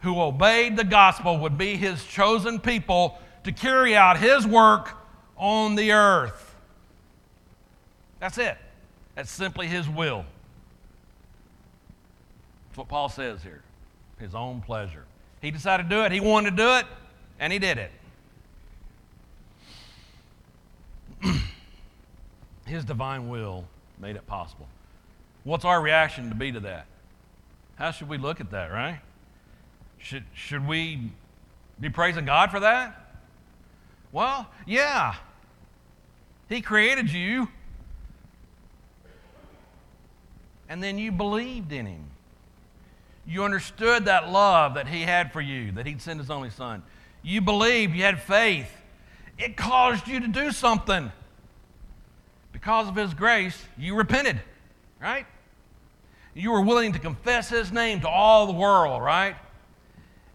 who 0.00 0.20
obeyed 0.20 0.76
the 0.76 0.84
gospel 0.84 1.38
would 1.38 1.58
be 1.58 1.76
his 1.76 2.04
chosen 2.04 2.60
people 2.60 3.18
to 3.44 3.52
carry 3.52 3.96
out 3.96 4.18
his 4.18 4.46
work 4.46 4.96
on 5.36 5.74
the 5.74 5.92
earth. 5.92 6.54
That's 8.20 8.38
it. 8.38 8.56
That's 9.14 9.30
simply 9.30 9.66
his 9.66 9.88
will. 9.88 10.24
That's 12.68 12.78
what 12.78 12.88
Paul 12.88 13.08
says 13.08 13.42
here 13.42 13.62
his 14.20 14.34
own 14.34 14.60
pleasure. 14.60 15.04
He 15.40 15.50
decided 15.50 15.84
to 15.84 15.88
do 15.88 16.02
it, 16.02 16.12
he 16.12 16.20
wanted 16.20 16.50
to 16.50 16.56
do 16.56 16.76
it, 16.76 16.86
and 17.38 17.52
he 17.52 17.58
did 17.58 17.78
it. 17.78 17.92
his 22.66 22.84
divine 22.84 23.28
will 23.28 23.64
made 23.98 24.16
it 24.16 24.26
possible. 24.26 24.68
What's 25.44 25.64
our 25.64 25.80
reaction 25.80 26.28
to 26.28 26.34
be 26.34 26.52
to 26.52 26.60
that? 26.60 26.86
How 27.76 27.90
should 27.90 28.08
we 28.08 28.18
look 28.18 28.40
at 28.40 28.50
that, 28.50 28.72
right? 28.72 29.00
Should, 29.98 30.24
should 30.34 30.66
we 30.66 31.10
be 31.80 31.90
praising 31.90 32.24
God 32.24 32.50
for 32.50 32.60
that? 32.60 33.16
Well, 34.12 34.48
yeah. 34.66 35.14
He 36.48 36.60
created 36.60 37.12
you, 37.12 37.48
and 40.68 40.82
then 40.82 40.98
you 40.98 41.12
believed 41.12 41.72
in 41.72 41.86
Him. 41.86 42.04
You 43.26 43.44
understood 43.44 44.06
that 44.06 44.30
love 44.30 44.74
that 44.74 44.88
He 44.88 45.02
had 45.02 45.32
for 45.32 45.42
you, 45.42 45.72
that 45.72 45.86
He'd 45.86 46.00
send 46.00 46.20
His 46.20 46.30
only 46.30 46.50
Son. 46.50 46.82
You 47.22 47.42
believed, 47.42 47.94
you 47.94 48.02
had 48.02 48.20
faith. 48.20 48.70
It 49.38 49.56
caused 49.56 50.08
you 50.08 50.20
to 50.20 50.28
do 50.28 50.50
something 50.50 51.12
because 52.52 52.88
of 52.88 52.96
His 52.96 53.14
grace, 53.14 53.64
you 53.78 53.94
repented, 53.94 54.40
right? 55.00 55.26
You 56.34 56.50
were 56.50 56.62
willing 56.62 56.92
to 56.92 56.98
confess 56.98 57.48
His 57.48 57.70
name 57.70 58.00
to 58.00 58.08
all 58.08 58.46
the 58.46 58.52
world, 58.52 59.00
right? 59.00 59.36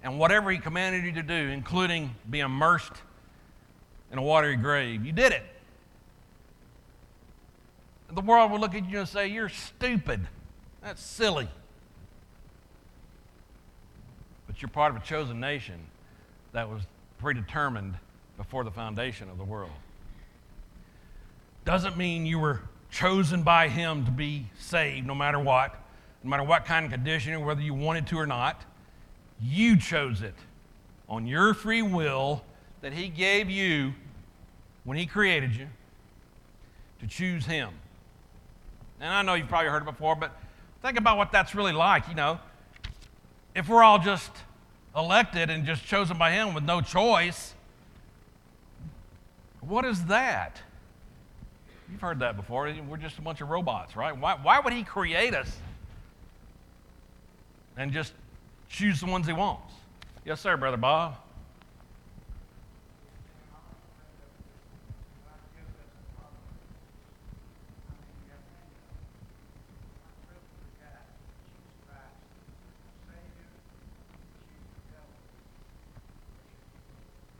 And 0.03 0.17
whatever 0.19 0.51
He 0.51 0.57
commanded 0.57 1.03
you 1.03 1.11
to 1.13 1.23
do, 1.23 1.33
including 1.33 2.15
be 2.29 2.39
immersed 2.39 2.93
in 4.11 4.17
a 4.17 4.21
watery 4.21 4.55
grave, 4.55 5.05
you 5.05 5.11
did 5.11 5.33
it. 5.33 5.43
The 8.09 8.21
world 8.21 8.51
would 8.51 8.61
look 8.61 8.75
at 8.75 8.89
you 8.89 8.99
and 8.99 9.07
say, 9.07 9.27
You're 9.27 9.49
stupid. 9.49 10.21
That's 10.81 11.01
silly. 11.01 11.49
But 14.45 14.61
you're 14.61 14.69
part 14.69 14.95
of 14.95 15.01
a 15.01 15.05
chosen 15.05 15.39
nation 15.39 15.79
that 16.51 16.69
was 16.69 16.83
predetermined 17.17 17.95
before 18.37 18.63
the 18.63 18.71
foundation 18.71 19.29
of 19.29 19.37
the 19.37 19.43
world 19.43 19.71
doesn't 21.65 21.97
mean 21.97 22.25
you 22.25 22.39
were 22.39 22.61
chosen 22.91 23.43
by 23.43 23.67
Him 23.67 24.05
to 24.05 24.11
be 24.11 24.47
saved 24.59 25.07
no 25.07 25.15
matter 25.15 25.39
what, 25.39 25.75
no 26.23 26.29
matter 26.29 26.43
what 26.43 26.65
kind 26.65 26.85
of 26.85 26.91
condition, 26.91 27.43
whether 27.45 27.61
you 27.61 27.73
wanted 27.73 28.07
to 28.07 28.17
or 28.17 28.27
not. 28.27 28.63
You 29.41 29.77
chose 29.77 30.21
it 30.21 30.35
on 31.09 31.25
your 31.25 31.53
free 31.53 31.81
will 31.81 32.43
that 32.81 32.93
He 32.93 33.07
gave 33.07 33.49
you 33.49 33.93
when 34.83 34.97
He 34.97 35.05
created 35.05 35.55
you 35.55 35.67
to 36.99 37.07
choose 37.07 37.45
Him. 37.45 37.69
And 38.99 39.11
I 39.11 39.21
know 39.21 39.33
you've 39.33 39.49
probably 39.49 39.69
heard 39.69 39.83
it 39.83 39.85
before, 39.85 40.15
but 40.15 40.31
think 40.81 40.97
about 40.97 41.17
what 41.17 41.31
that's 41.31 41.55
really 41.55 41.73
like. 41.73 42.07
You 42.07 42.15
know, 42.15 42.39
if 43.55 43.69
we're 43.69 43.83
all 43.83 43.99
just 43.99 44.31
elected 44.95 45.49
and 45.49 45.65
just 45.65 45.85
chosen 45.85 46.17
by 46.17 46.31
Him 46.31 46.53
with 46.53 46.63
no 46.63 46.81
choice, 46.81 47.52
what 49.67 49.85
is 49.85 50.05
that? 50.05 50.61
You've 51.91 52.01
heard 52.01 52.19
that 52.19 52.35
before. 52.35 52.73
We're 52.87 52.97
just 52.97 53.17
a 53.17 53.21
bunch 53.21 53.41
of 53.41 53.49
robots, 53.49 53.95
right? 53.95 54.17
Why, 54.17 54.37
why 54.41 54.59
would 54.59 54.73
He 54.73 54.83
create 54.83 55.33
us 55.33 55.55
and 57.77 57.91
just 57.91 58.13
choose 58.69 58.99
the 58.99 59.05
ones 59.05 59.27
He 59.27 59.33
wants? 59.33 59.73
Yes, 60.25 60.41
sir, 60.41 60.57
Brother 60.57 60.77
Bob. 60.77 61.17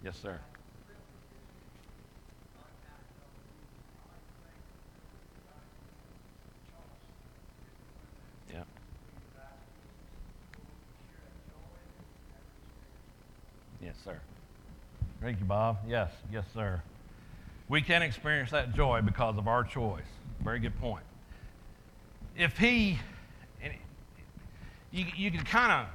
Yes, 0.04 0.18
sir. 0.22 0.38
Yeah. 8.52 8.64
Yes, 13.82 13.96
sir. 14.04 14.20
Thank 15.24 15.40
you, 15.40 15.46
Bob. 15.46 15.78
Yes, 15.88 16.12
yes, 16.34 16.44
sir. 16.54 16.82
We 17.70 17.82
can 17.82 18.02
experience 18.02 18.52
that 18.52 18.76
joy 18.76 19.02
because 19.02 19.38
of 19.38 19.48
our 19.48 19.64
choice. 19.64 20.04
Very 20.42 20.60
good 20.60 20.78
point. 20.82 21.06
If 22.36 22.58
he, 22.58 23.00
you, 24.92 25.06
you 25.16 25.32
can 25.32 25.46
kind 25.46 25.72
of 25.72 25.88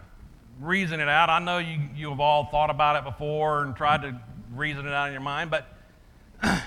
reason 0.66 0.98
it 0.98 1.10
out. 1.10 1.28
I 1.28 1.40
know 1.40 1.58
you, 1.58 1.78
you 1.94 2.08
have 2.08 2.20
all 2.20 2.46
thought 2.46 2.70
about 2.70 2.96
it 2.96 3.04
before 3.04 3.64
and 3.64 3.76
tried 3.76 4.00
to 4.00 4.18
reason 4.54 4.86
it 4.86 4.94
out 4.94 5.08
in 5.08 5.12
your 5.12 5.20
mind, 5.20 5.50
but 5.50 5.66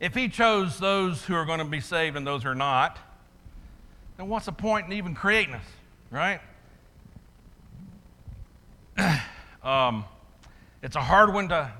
if 0.00 0.12
he 0.12 0.28
chose 0.28 0.78
those 0.78 1.24
who 1.24 1.34
are 1.34 1.46
going 1.46 1.60
to 1.60 1.64
be 1.64 1.80
saved 1.80 2.14
and 2.14 2.26
those 2.26 2.42
who 2.42 2.50
are 2.50 2.54
not, 2.54 2.98
then 4.18 4.28
what's 4.28 4.44
the 4.44 4.52
point 4.52 4.84
in 4.84 4.92
even 4.92 5.14
creating 5.14 5.54
us, 5.54 5.64
right? 6.10 6.42
um, 9.62 10.04
it's 10.82 10.96
a 10.96 11.00
hard 11.00 11.32
one 11.32 11.48
to 11.48 11.70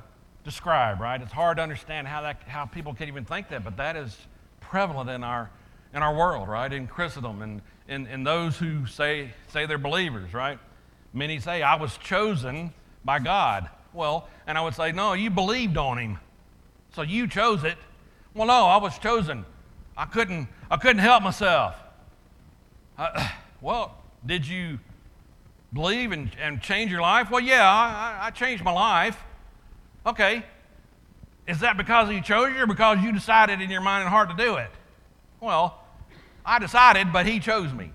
describe, 0.44 1.00
right? 1.00 1.20
It's 1.20 1.32
hard 1.32 1.56
to 1.56 1.62
understand 1.62 2.06
how, 2.06 2.22
that, 2.22 2.42
how 2.46 2.66
people 2.66 2.94
can 2.94 3.08
even 3.08 3.24
think 3.24 3.48
that, 3.48 3.64
but 3.64 3.76
that 3.76 3.96
is 3.96 4.16
prevalent 4.60 5.10
in 5.10 5.24
our, 5.24 5.50
in 5.94 6.02
our 6.02 6.14
world, 6.14 6.48
right? 6.48 6.72
In 6.72 6.86
Christendom 6.86 7.42
and 7.42 7.62
in, 7.88 8.06
in 8.06 8.24
those 8.24 8.56
who 8.56 8.86
say, 8.86 9.32
say 9.48 9.66
they're 9.66 9.78
believers, 9.78 10.32
right? 10.32 10.58
Many 11.12 11.40
say, 11.40 11.62
I 11.62 11.74
was 11.74 11.96
chosen 11.98 12.72
by 13.04 13.18
God. 13.18 13.68
Well, 13.92 14.28
and 14.46 14.56
I 14.56 14.60
would 14.60 14.74
say, 14.74 14.92
no, 14.92 15.14
you 15.14 15.30
believed 15.30 15.76
on 15.76 15.98
him. 15.98 16.18
So 16.94 17.02
you 17.02 17.26
chose 17.26 17.64
it. 17.64 17.76
Well, 18.34 18.46
no, 18.46 18.66
I 18.66 18.76
was 18.76 18.98
chosen. 18.98 19.44
I 19.96 20.04
couldn't, 20.04 20.48
I 20.70 20.76
couldn't 20.76 21.02
help 21.02 21.22
myself. 21.22 21.74
Uh, 22.96 23.28
well, 23.60 23.96
did 24.24 24.46
you 24.46 24.78
believe 25.72 26.12
and, 26.12 26.30
and 26.40 26.60
change 26.60 26.90
your 26.90 27.00
life? 27.00 27.30
Well, 27.30 27.40
yeah, 27.40 27.68
I, 27.68 28.26
I 28.26 28.30
changed 28.30 28.64
my 28.64 28.72
life. 28.72 29.18
Okay. 30.06 30.44
Is 31.46 31.60
that 31.60 31.76
because 31.76 32.08
he 32.08 32.20
chose 32.20 32.54
you 32.54 32.62
or 32.62 32.66
because 32.66 33.02
you 33.02 33.12
decided 33.12 33.60
in 33.60 33.70
your 33.70 33.80
mind 33.80 34.02
and 34.02 34.10
heart 34.10 34.30
to 34.30 34.36
do 34.36 34.56
it? 34.56 34.70
Well, 35.40 35.82
I 36.44 36.58
decided, 36.58 37.12
but 37.12 37.26
he 37.26 37.40
chose 37.40 37.72
me. 37.72 37.92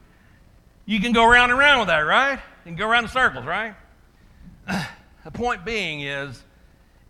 You 0.85 0.99
can 0.99 1.13
go 1.13 1.25
around 1.25 1.51
and 1.51 1.59
around 1.59 1.79
with 1.79 1.87
that, 1.87 1.99
right? 1.99 2.39
and 2.65 2.77
go 2.77 2.87
around 2.87 3.05
in 3.05 3.09
circles, 3.09 3.45
right? 3.45 3.75
the 4.67 5.31
point 5.31 5.63
being 5.63 6.01
is, 6.01 6.43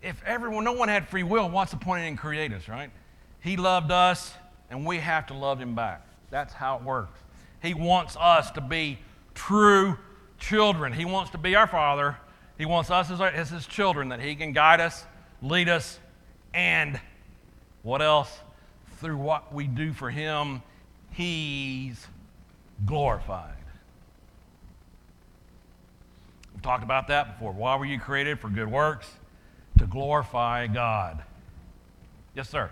if 0.02 0.22
everyone, 0.24 0.64
no 0.64 0.72
one 0.72 0.88
had 0.88 1.08
free 1.08 1.22
will, 1.22 1.48
what's 1.48 1.70
the 1.70 1.78
point 1.78 2.04
in 2.04 2.16
creating 2.16 2.56
us, 2.56 2.68
right? 2.68 2.90
He 3.40 3.56
loved 3.56 3.90
us, 3.90 4.34
and 4.70 4.84
we 4.84 4.98
have 4.98 5.26
to 5.28 5.34
love 5.34 5.58
him 5.58 5.74
back. 5.74 6.06
That's 6.30 6.52
how 6.52 6.76
it 6.76 6.82
works. 6.82 7.18
He 7.62 7.74
wants 7.74 8.16
us 8.20 8.50
to 8.52 8.60
be 8.60 8.98
true 9.34 9.96
children. 10.38 10.92
He 10.92 11.04
wants 11.04 11.30
to 11.32 11.38
be 11.38 11.54
our 11.54 11.66
Father. 11.66 12.16
He 12.58 12.64
wants 12.64 12.90
us 12.90 13.10
as, 13.10 13.20
our, 13.20 13.28
as 13.28 13.50
his 13.50 13.66
children 13.66 14.08
that 14.10 14.20
he 14.20 14.34
can 14.34 14.52
guide 14.52 14.80
us, 14.80 15.04
lead 15.42 15.68
us, 15.68 15.98
and 16.54 16.98
what 17.82 18.02
else? 18.02 18.34
Through 18.98 19.18
what 19.18 19.52
we 19.52 19.66
do 19.66 19.92
for 19.92 20.10
him, 20.10 20.62
he's 21.12 22.06
glorified. 22.86 23.52
We've 26.54 26.62
talked 26.62 26.82
about 26.82 27.08
that 27.08 27.34
before. 27.34 27.52
Why 27.52 27.76
were 27.76 27.84
you 27.84 28.00
created? 28.00 28.40
For 28.40 28.48
good 28.48 28.70
works, 28.70 29.10
to 29.78 29.86
glorify 29.86 30.66
God. 30.66 31.22
Yes, 32.34 32.48
sir. 32.48 32.70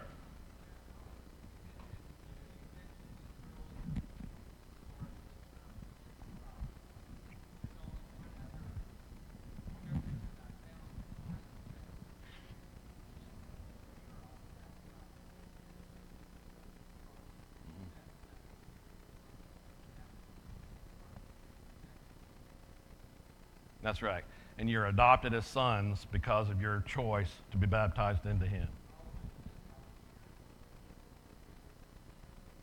That's 23.95 24.03
right. 24.03 24.25
And 24.59 24.69
you're 24.69 24.87
adopted 24.87 25.35
as 25.35 25.47
sons 25.47 26.05
because 26.11 26.51
of 26.51 26.61
your 26.61 26.83
choice 26.85 27.31
to 27.53 27.57
be 27.57 27.69
baptized 27.69 28.27
into 28.27 28.45
Him. 28.45 28.67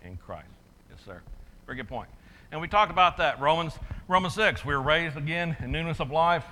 In 0.03 0.17
Christ. 0.17 0.49
Yes, 0.89 0.99
sir. 1.05 1.21
Very 1.65 1.77
good 1.77 1.87
point. 1.87 2.09
And 2.51 2.59
we 2.59 2.67
talked 2.67 2.91
about 2.91 3.15
that. 3.19 3.39
Romans, 3.39 3.79
Romans 4.09 4.33
6. 4.33 4.65
We 4.65 4.73
were 4.73 4.81
raised 4.81 5.15
again 5.15 5.55
in 5.61 5.71
newness 5.71 6.01
of 6.01 6.11
life, 6.11 6.43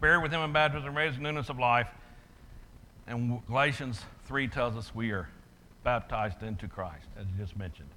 buried 0.00 0.20
with 0.20 0.32
Him 0.32 0.40
in 0.40 0.52
baptism, 0.52 0.96
raised 0.96 1.18
in 1.18 1.22
newness 1.22 1.48
of 1.48 1.60
life. 1.60 1.86
And 3.06 3.40
Galatians 3.46 4.02
3 4.24 4.48
tells 4.48 4.74
us 4.74 4.92
we 4.92 5.12
are 5.12 5.28
baptized 5.84 6.42
into 6.42 6.66
Christ, 6.66 7.06
as 7.16 7.24
you 7.26 7.44
just 7.44 7.56
mentioned. 7.56 7.90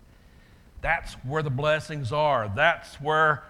That's 0.81 1.13
where 1.23 1.41
the 1.41 1.49
blessings 1.49 2.11
are. 2.11 2.51
That's 2.55 3.01
where 3.01 3.43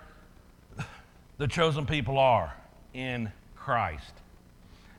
the 1.38 1.50
chosen 1.50 1.86
people 1.86 2.18
are 2.18 2.54
in 2.98 3.32
Christ. 3.56 4.14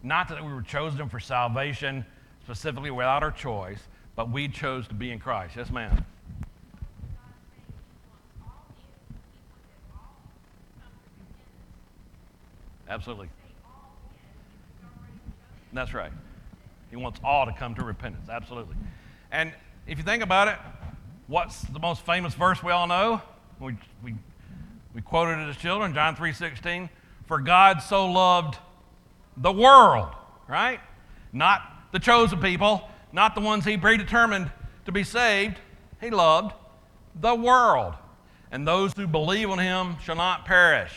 Not 0.05 0.29
that 0.29 0.45
we 0.45 0.53
were 0.53 0.63
chosen 0.63 1.09
for 1.09 1.19
salvation 1.19 2.07
specifically 2.45 2.93
without 2.93 3.25
our 3.25 3.33
choice, 3.33 3.81
but 4.15 4.31
we 4.31 4.47
chose 4.47 4.87
to 4.87 4.95
be 4.95 5.11
in 5.11 5.19
Christ. 5.19 5.57
Yes, 5.57 5.69
ma'am. 5.71 6.05
Absolutely. 12.89 13.29
That's 15.73 15.93
right. 15.93 16.13
He 16.91 16.97
wants 16.97 17.21
all 17.23 17.47
to 17.47 17.53
come 17.53 17.75
to 17.75 17.85
repentance. 17.85 18.29
Absolutely. 18.31 18.77
And 19.33 19.53
if 19.89 19.99
you 19.99 20.05
think 20.05 20.23
about 20.23 20.49
it, 20.49 20.57
what's 21.27 21.63
the 21.63 21.81
most 21.81 22.07
famous 22.07 22.33
verse 22.33 22.63
we 22.63 22.71
all 22.71 22.87
know? 22.87 23.21
We, 23.59 23.77
we, 24.05 24.15
we 24.95 25.03
quoted 25.03 25.43
it 25.43 25.51
as 25.51 25.57
children, 25.57 25.93
John 25.93 26.15
3.16. 26.17 26.89
For 27.29 27.39
God 27.39 27.83
so 27.83 28.11
loved 28.11 28.57
the 29.37 29.53
world, 29.53 30.09
right? 30.49 30.81
Not 31.33 31.61
the 31.93 31.99
chosen 31.99 32.41
people, 32.41 32.89
not 33.13 33.35
the 33.35 33.43
ones 33.43 33.67
he 33.67 33.77
predetermined 33.77 34.51
to 34.87 34.93
be 34.93 35.05
saved. 35.05 35.59
He 36.01 36.09
loved 36.09 36.55
the 37.15 37.35
world. 37.35 37.95
And 38.51 38.67
those 38.67 38.95
who 38.95 39.07
believe 39.07 39.51
on 39.51 39.59
him 39.59 39.97
shall 40.03 40.17
not 40.17 40.47
perish, 40.47 40.93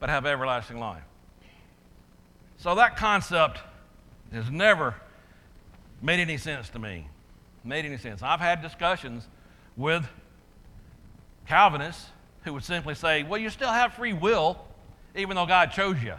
but 0.00 0.08
have 0.08 0.24
everlasting 0.24 0.80
life. 0.80 1.02
So 2.56 2.74
that 2.76 2.96
concept 2.96 3.60
has 4.32 4.50
never 4.50 4.94
made 6.00 6.20
any 6.20 6.38
sense 6.38 6.70
to 6.70 6.78
me. 6.78 7.06
Made 7.64 7.84
any 7.84 7.98
sense. 7.98 8.22
I've 8.22 8.40
had 8.40 8.62
discussions 8.62 9.28
with 9.76 10.06
Calvinists 11.46 12.06
who 12.44 12.54
would 12.54 12.64
simply 12.64 12.94
say, 12.94 13.24
well, 13.24 13.38
you 13.38 13.50
still 13.50 13.70
have 13.70 13.92
free 13.92 14.14
will 14.14 14.65
even 15.16 15.36
though 15.36 15.46
God 15.46 15.72
chose 15.72 16.02
you. 16.02 16.14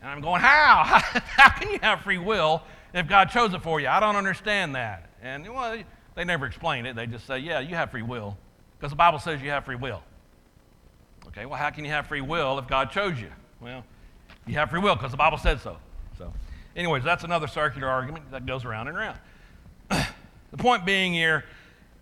And 0.00 0.10
I'm 0.10 0.20
going, 0.20 0.40
how? 0.40 0.84
How 1.24 1.50
can 1.50 1.70
you 1.70 1.78
have 1.82 2.00
free 2.02 2.18
will 2.18 2.62
if 2.94 3.06
God 3.06 3.30
chose 3.30 3.52
it 3.52 3.62
for 3.62 3.80
you? 3.80 3.88
I 3.88 4.00
don't 4.00 4.16
understand 4.16 4.74
that. 4.74 5.10
And 5.22 5.46
well, 5.48 5.76
they 6.14 6.24
never 6.24 6.46
explain 6.46 6.86
it. 6.86 6.96
They 6.96 7.06
just 7.06 7.26
say, 7.26 7.38
yeah, 7.38 7.60
you 7.60 7.74
have 7.74 7.90
free 7.90 8.02
will 8.02 8.36
because 8.78 8.90
the 8.90 8.96
Bible 8.96 9.18
says 9.18 9.42
you 9.42 9.50
have 9.50 9.64
free 9.64 9.76
will. 9.76 10.02
Okay, 11.28 11.44
well, 11.44 11.58
how 11.58 11.70
can 11.70 11.84
you 11.84 11.90
have 11.90 12.06
free 12.06 12.22
will 12.22 12.58
if 12.58 12.66
God 12.66 12.90
chose 12.90 13.20
you? 13.20 13.30
Well, 13.60 13.84
you 14.46 14.54
have 14.54 14.70
free 14.70 14.80
will 14.80 14.96
because 14.96 15.10
the 15.10 15.18
Bible 15.18 15.38
said 15.38 15.60
so. 15.60 15.76
So, 16.16 16.32
anyways, 16.74 17.04
that's 17.04 17.24
another 17.24 17.46
circular 17.46 17.88
argument 17.88 18.30
that 18.30 18.46
goes 18.46 18.64
around 18.64 18.88
and 18.88 18.96
around. 18.96 19.18
the 19.88 20.56
point 20.56 20.86
being 20.86 21.12
here 21.12 21.44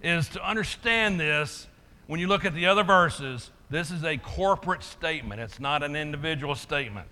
is 0.03 0.29
to 0.31 0.49
understand 0.49 1.19
this 1.19 1.67
when 2.07 2.21
you 2.21 2.29
look 2.29 2.45
at 2.45 2.55
the 2.55 2.67
other 2.67 2.85
verses, 2.85 3.51
this 3.71 3.91
is 3.91 4.05
a 4.05 4.17
corporate 4.17 4.83
statement, 4.83 5.41
it's 5.41 5.61
not 5.61 5.83
an 5.83 5.97
individual 5.97 6.55
statement. 6.55 7.09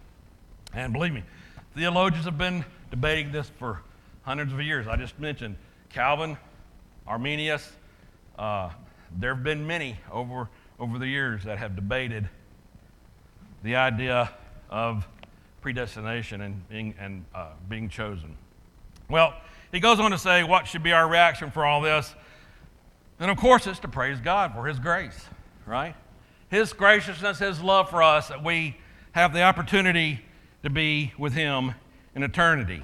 And 0.72 0.92
believe 0.92 1.12
me, 1.12 1.22
theologians 1.74 2.24
have 2.24 2.38
been 2.38 2.64
debating 2.90 3.32
this 3.32 3.50
for 3.58 3.80
hundreds 4.22 4.52
of 4.52 4.60
years. 4.60 4.86
I 4.86 4.96
just 4.96 5.18
mentioned 5.18 5.56
Calvin, 5.90 6.36
Arminius. 7.06 7.72
Uh, 8.38 8.70
there 9.18 9.34
have 9.34 9.44
been 9.44 9.66
many 9.66 9.96
over, 10.10 10.48
over 10.78 10.98
the 10.98 11.06
years 11.06 11.44
that 11.44 11.58
have 11.58 11.76
debated 11.76 12.28
the 13.62 13.76
idea 13.76 14.30
of 14.68 15.06
predestination 15.60 16.40
and 16.40 16.68
being, 16.68 16.94
and, 16.98 17.24
uh, 17.34 17.48
being 17.68 17.88
chosen. 17.88 18.36
Well, 19.08 19.34
he 19.72 19.80
goes 19.80 20.00
on 20.00 20.10
to 20.10 20.18
say, 20.18 20.42
What 20.42 20.66
should 20.66 20.82
be 20.82 20.92
our 20.92 21.08
reaction 21.08 21.50
for 21.50 21.64
all 21.64 21.80
this? 21.80 22.14
And 23.18 23.30
of 23.30 23.36
course, 23.36 23.66
it's 23.66 23.78
to 23.80 23.88
praise 23.88 24.20
God 24.20 24.52
for 24.54 24.66
His 24.66 24.78
grace, 24.78 25.26
right? 25.64 25.94
His 26.48 26.72
graciousness, 26.72 27.38
His 27.38 27.60
love 27.60 27.90
for 27.90 28.02
us, 28.02 28.28
that 28.28 28.44
we 28.44 28.76
have 29.12 29.32
the 29.32 29.42
opportunity 29.42 30.20
to 30.62 30.70
be 30.70 31.12
with 31.18 31.32
Him 31.32 31.74
in 32.14 32.22
eternity. 32.22 32.82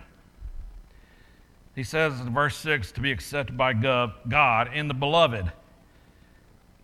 He 1.75 1.85
says 1.85 2.21
in 2.21 2.35
verse 2.35 2.57
6 2.57 2.93
to 2.93 3.01
be 3.01 3.13
accepted 3.13 3.57
by 3.57 3.73
God 3.73 4.75
in 4.75 4.89
the 4.89 4.95
beloved. 4.95 5.51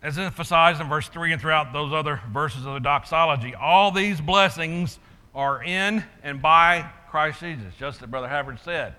As 0.01 0.17
emphasized 0.17 0.79
in 0.79 0.87
verse 0.87 1.09
3 1.09 1.33
and 1.33 1.41
throughout 1.41 1.73
those 1.73 1.93
other 1.93 2.21
verses 2.31 2.65
of 2.65 2.73
the 2.73 2.79
doxology, 2.79 3.53
all 3.53 3.91
these 3.91 4.21
blessings 4.21 4.97
are 5.35 5.61
in 5.61 6.03
and 6.23 6.41
by 6.41 6.89
Christ 7.09 7.41
Jesus, 7.41 7.73
just 7.77 8.01
as 8.01 8.09
Brother 8.09 8.29
Havard 8.29 8.59
said. 8.61 8.95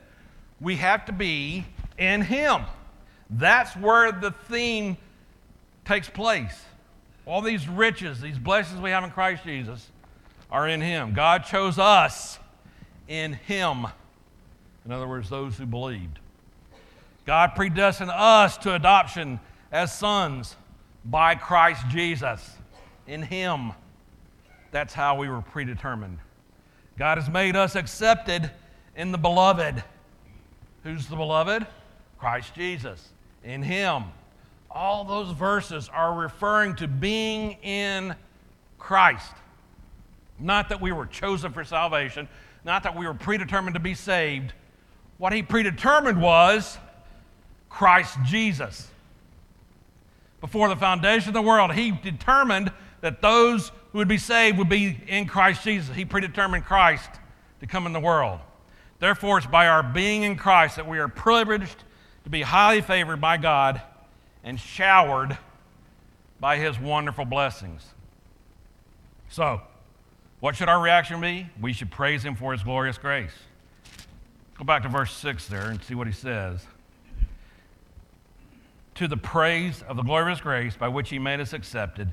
We 0.60 0.76
have 0.76 1.06
to 1.06 1.12
be 1.12 1.64
in 1.96 2.20
Him. 2.20 2.62
That's 3.30 3.74
where 3.74 4.12
the 4.12 4.30
theme 4.30 4.96
takes 5.84 6.08
place. 6.10 6.60
All 7.30 7.42
these 7.42 7.68
riches, 7.68 8.20
these 8.20 8.38
blessings 8.38 8.80
we 8.80 8.90
have 8.90 9.04
in 9.04 9.12
Christ 9.12 9.44
Jesus 9.44 9.88
are 10.50 10.66
in 10.66 10.80
Him. 10.80 11.12
God 11.12 11.44
chose 11.44 11.78
us 11.78 12.40
in 13.06 13.34
Him. 13.34 13.86
In 14.84 14.90
other 14.90 15.06
words, 15.06 15.30
those 15.30 15.56
who 15.56 15.64
believed. 15.64 16.18
God 17.26 17.54
predestined 17.54 18.10
us 18.10 18.56
to 18.58 18.74
adoption 18.74 19.38
as 19.70 19.96
sons 19.96 20.56
by 21.04 21.36
Christ 21.36 21.86
Jesus 21.88 22.50
in 23.06 23.22
Him. 23.22 23.74
That's 24.72 24.92
how 24.92 25.14
we 25.14 25.28
were 25.28 25.40
predetermined. 25.40 26.18
God 26.98 27.16
has 27.16 27.30
made 27.30 27.54
us 27.54 27.76
accepted 27.76 28.50
in 28.96 29.12
the 29.12 29.18
beloved. 29.18 29.84
Who's 30.82 31.06
the 31.06 31.14
beloved? 31.14 31.64
Christ 32.18 32.56
Jesus 32.56 33.10
in 33.44 33.62
Him. 33.62 34.06
All 34.70 35.04
those 35.04 35.32
verses 35.32 35.88
are 35.92 36.14
referring 36.14 36.76
to 36.76 36.86
being 36.86 37.52
in 37.62 38.14
Christ. 38.78 39.32
Not 40.38 40.68
that 40.68 40.80
we 40.80 40.92
were 40.92 41.06
chosen 41.06 41.52
for 41.52 41.64
salvation, 41.64 42.28
not 42.64 42.84
that 42.84 42.96
we 42.96 43.06
were 43.06 43.14
predetermined 43.14 43.74
to 43.74 43.80
be 43.80 43.94
saved. 43.94 44.52
What 45.18 45.32
He 45.32 45.42
predetermined 45.42 46.20
was 46.20 46.78
Christ 47.68 48.16
Jesus. 48.24 48.88
Before 50.40 50.68
the 50.68 50.76
foundation 50.76 51.28
of 51.28 51.34
the 51.34 51.42
world, 51.42 51.72
He 51.74 51.90
determined 51.90 52.72
that 53.00 53.20
those 53.20 53.72
who 53.92 53.98
would 53.98 54.08
be 54.08 54.18
saved 54.18 54.56
would 54.58 54.68
be 54.68 54.98
in 55.08 55.26
Christ 55.26 55.64
Jesus. 55.64 55.94
He 55.94 56.04
predetermined 56.04 56.64
Christ 56.64 57.10
to 57.60 57.66
come 57.66 57.86
in 57.86 57.92
the 57.92 58.00
world. 58.00 58.40
Therefore, 58.98 59.38
it's 59.38 59.46
by 59.46 59.66
our 59.66 59.82
being 59.82 60.22
in 60.22 60.36
Christ 60.36 60.76
that 60.76 60.86
we 60.86 60.98
are 60.98 61.08
privileged 61.08 61.84
to 62.24 62.30
be 62.30 62.42
highly 62.42 62.82
favored 62.82 63.20
by 63.20 63.36
God 63.36 63.80
and 64.42 64.58
showered 64.58 65.36
by 66.38 66.56
his 66.56 66.78
wonderful 66.78 67.24
blessings. 67.24 67.84
So, 69.28 69.60
what 70.40 70.56
should 70.56 70.68
our 70.68 70.80
reaction 70.80 71.20
be? 71.20 71.48
We 71.60 71.72
should 71.72 71.90
praise 71.90 72.24
him 72.24 72.34
for 72.34 72.52
his 72.52 72.62
glorious 72.62 72.98
grace. 72.98 73.32
Go 74.56 74.64
back 74.64 74.82
to 74.82 74.88
verse 74.88 75.12
6 75.12 75.46
there 75.48 75.68
and 75.68 75.82
see 75.82 75.94
what 75.94 76.06
he 76.06 76.12
says. 76.12 76.66
To 78.96 79.08
the 79.08 79.16
praise 79.16 79.82
of 79.86 79.96
the 79.96 80.02
glorious 80.02 80.40
grace 80.40 80.76
by 80.76 80.88
which 80.88 81.10
he 81.10 81.18
made 81.18 81.40
us 81.40 81.52
accepted 81.52 82.08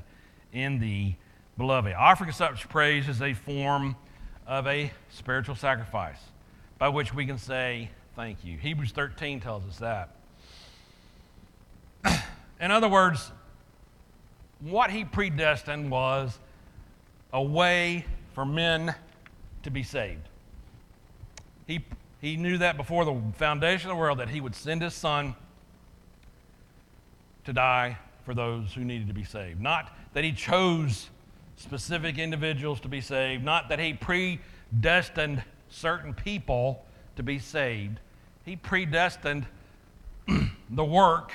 in 0.52 0.78
the 0.78 1.14
beloved. 1.56 1.92
Offering 1.94 2.32
such 2.32 2.68
praise 2.68 3.08
is 3.08 3.20
a 3.20 3.34
form 3.34 3.96
of 4.46 4.66
a 4.66 4.90
spiritual 5.10 5.54
sacrifice 5.54 6.18
by 6.78 6.88
which 6.88 7.12
we 7.12 7.26
can 7.26 7.38
say, 7.38 7.90
Thank 8.14 8.44
you. 8.44 8.56
Hebrews 8.58 8.92
13 8.92 9.40
tells 9.40 9.64
us 9.66 9.78
that. 9.78 10.17
In 12.60 12.70
other 12.70 12.88
words, 12.88 13.32
what 14.60 14.90
he 14.90 15.04
predestined 15.04 15.90
was 15.90 16.38
a 17.32 17.42
way 17.42 18.04
for 18.34 18.44
men 18.44 18.94
to 19.62 19.70
be 19.70 19.82
saved. 19.82 20.28
He, 21.66 21.84
he 22.20 22.36
knew 22.36 22.58
that 22.58 22.76
before 22.76 23.04
the 23.04 23.20
foundation 23.34 23.90
of 23.90 23.96
the 23.96 24.00
world 24.00 24.18
that 24.18 24.28
he 24.28 24.40
would 24.40 24.54
send 24.54 24.82
his 24.82 24.94
son 24.94 25.34
to 27.44 27.52
die 27.52 27.98
for 28.24 28.34
those 28.34 28.72
who 28.72 28.84
needed 28.84 29.08
to 29.08 29.14
be 29.14 29.24
saved. 29.24 29.60
Not 29.60 29.96
that 30.14 30.24
he 30.24 30.32
chose 30.32 31.08
specific 31.56 32.18
individuals 32.18 32.80
to 32.80 32.88
be 32.88 33.00
saved, 33.00 33.44
not 33.44 33.68
that 33.68 33.78
he 33.78 33.94
predestined 33.94 35.42
certain 35.70 36.14
people 36.14 36.84
to 37.16 37.22
be 37.22 37.38
saved, 37.38 38.00
he 38.44 38.56
predestined 38.56 39.46
the 40.70 40.84
work 40.84 41.32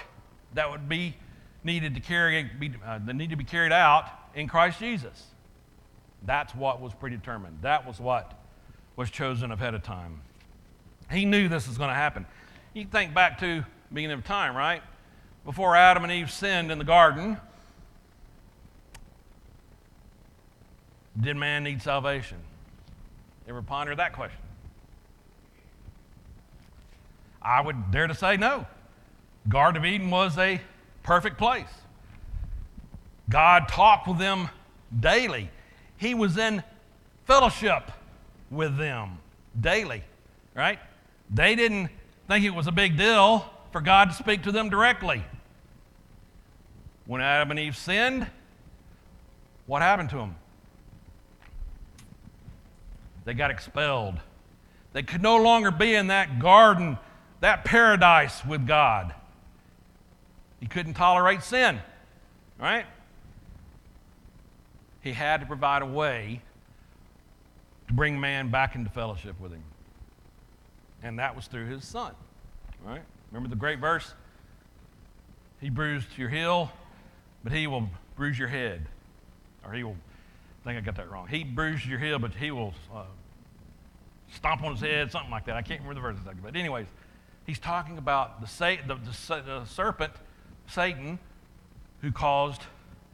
that 0.53 0.69
would 0.69 0.87
be 0.87 1.15
needed 1.63 1.95
to 1.95 2.01
carry, 2.01 2.43
be, 2.43 2.73
uh, 2.85 2.99
that 3.05 3.13
need 3.13 3.29
to 3.29 3.35
be 3.35 3.43
carried 3.43 3.71
out 3.71 4.05
in 4.35 4.47
Christ 4.47 4.79
Jesus. 4.79 5.27
That's 6.25 6.53
what 6.55 6.81
was 6.81 6.93
predetermined. 6.93 7.59
That 7.61 7.85
was 7.85 7.99
what 7.99 8.39
was 8.95 9.09
chosen 9.09 9.51
ahead 9.51 9.73
of 9.73 9.83
time. 9.83 10.21
He 11.11 11.25
knew 11.25 11.49
this 11.49 11.67
was 11.67 11.77
going 11.77 11.89
to 11.89 11.95
happen. 11.95 12.25
You 12.73 12.85
think 12.85 13.13
back 13.13 13.39
to 13.39 13.65
beginning 13.91 14.17
of 14.17 14.25
time, 14.25 14.55
right? 14.55 14.81
Before 15.45 15.75
Adam 15.75 16.03
and 16.03 16.11
Eve 16.11 16.31
sinned 16.31 16.71
in 16.71 16.77
the 16.77 16.85
garden, 16.85 17.37
did 21.19 21.35
man 21.35 21.63
need 21.63 21.81
salvation? 21.81 22.37
Ever 23.47 23.61
ponder 23.61 23.93
that 23.95 24.13
question? 24.13 24.39
I 27.41 27.61
would 27.61 27.91
dare 27.91 28.07
to 28.07 28.15
say 28.15 28.37
no. 28.37 28.65
Garden 29.47 29.82
of 29.82 29.86
Eden 29.86 30.10
was 30.10 30.38
a 30.38 30.62
perfect 31.03 31.38
place. 31.38 31.67
God 33.29 33.67
talked 33.67 34.08
with 34.08 34.17
them 34.17 34.49
daily. 34.97 35.49
He 35.97 36.13
was 36.13 36.38
in 36.38 36.63
fellowship 37.25 37.91
with 38.49 38.77
them 38.77 39.17
daily, 39.60 40.03
right? 40.53 40.79
They 41.29 41.56
didn't 41.56 41.89
think 42.27 42.45
it 42.45 42.53
was 42.53 42.67
a 42.67 42.71
big 42.71 42.97
deal 42.97 43.49
for 43.71 43.82
God 43.82 44.10
to 44.10 44.15
speak 44.15 44.43
to 44.43 44.51
them 44.51 44.69
directly. 44.69 45.23
When 47.06 47.21
Adam 47.21 47.51
and 47.51 47.60
Eve 47.60 47.75
sinned, 47.75 48.27
what 49.65 49.82
happened 49.82 50.10
to 50.12 50.17
them? 50.17 50.36
They 53.25 53.34
got 53.34 53.51
expelled. 53.51 54.19
They 54.93 55.03
could 55.03 55.21
no 55.21 55.38
longer 55.38 55.71
be 55.71 55.95
in 55.95 56.08
that 56.08 56.39
garden 56.39 56.97
that 57.39 57.65
paradise 57.65 58.45
with 58.45 58.67
God. 58.67 59.13
He 60.63 60.69
couldn't 60.69 60.93
tolerate 60.93 61.43
sin, 61.43 61.82
right? 62.58 62.86
He 65.02 65.12
had 65.12 65.42
to 65.42 65.46
provide 65.46 65.81
a 65.81 65.85
way 65.85 66.42
to 67.90 67.94
bring 67.94 68.17
man 68.17 68.50
back 68.50 68.73
into 68.73 68.90
fellowship 68.90 69.37
with 69.42 69.52
him. 69.52 69.65
And 71.04 71.19
that 71.19 71.35
was 71.35 71.48
through 71.48 71.65
his 71.65 71.83
son, 71.83 72.13
right? 72.81 73.02
Remember 73.29 73.50
the 73.50 73.58
great 73.58 73.79
verse? 73.79 74.13
He 75.60 75.69
bruised 75.69 76.17
your 76.17 76.29
heel, 76.29 76.71
but 77.44 77.52
he 77.52 77.67
will 77.67 77.90
bruise 78.15 78.40
your 78.40 78.48
head. 78.48 78.85
Or 79.65 79.73
he 79.73 79.83
will, 79.83 79.98
I 80.62 80.63
think 80.63 80.77
I 80.77 80.79
got 80.79 80.96
that 80.96 81.12
wrong. 81.12 81.27
He 81.27 81.44
bruised 81.44 81.85
your 81.85 82.00
heel, 82.00 82.19
but 82.19 82.33
he 82.35 82.52
will 82.52 82.73
uh, 82.96 83.04
stomp 84.33 84.63
on 84.63 84.71
his 84.71 84.81
head, 84.81 85.12
something 85.12 85.29
like 85.29 85.44
that. 85.48 85.58
I 85.58 85.62
can't 85.62 85.81
remember 85.81 85.96
the 85.96 86.08
verse 86.08 86.17
exactly. 86.19 86.42
But, 86.42 86.56
anyways, 86.56 86.87
He's 87.46 87.60
talking 87.60 87.98
about 87.98 88.40
the, 88.40 88.77
the, 88.87 88.96
the, 88.96 89.42
the 89.42 89.65
serpent, 89.65 90.13
Satan, 90.67 91.19
who 92.01 92.11
caused 92.11 92.61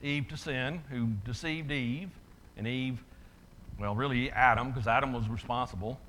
Eve 0.02 0.28
to 0.30 0.38
sin, 0.38 0.82
who 0.90 1.10
deceived 1.26 1.72
Eve, 1.72 2.10
and 2.58 2.68
Eve, 2.68 3.04
well, 3.80 3.96
really 3.96 4.32
Adam, 4.32 4.70
because 4.72 4.88
Adam 4.88 5.14
was 5.14 5.28
responsible. 5.30 6.00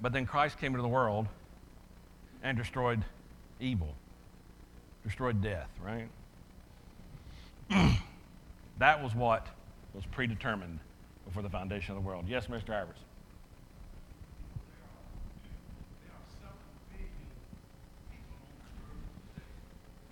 But 0.00 0.12
then 0.12 0.26
Christ 0.26 0.58
came 0.58 0.72
into 0.72 0.82
the 0.82 0.88
world 0.88 1.26
and 2.42 2.56
destroyed 2.56 3.04
evil, 3.60 3.94
destroyed 5.04 5.42
death, 5.42 5.68
right? 5.82 6.08
That 8.78 9.02
was 9.02 9.12
what 9.12 9.46
was 9.92 10.04
predetermined 10.06 10.78
before 11.26 11.42
the 11.42 11.50
foundation 11.50 11.96
of 11.96 12.02
the 12.02 12.08
world. 12.08 12.26
Yes, 12.28 12.46
Mr. 12.46 12.68
Ivers. 12.68 13.02
There 15.98 16.14
are 16.14 16.28
seven 16.38 16.62
billion 16.94 17.26
people 18.06 18.38
on 18.38 18.54
the 18.54 18.86
earth 18.86 19.02
today, 19.34 19.50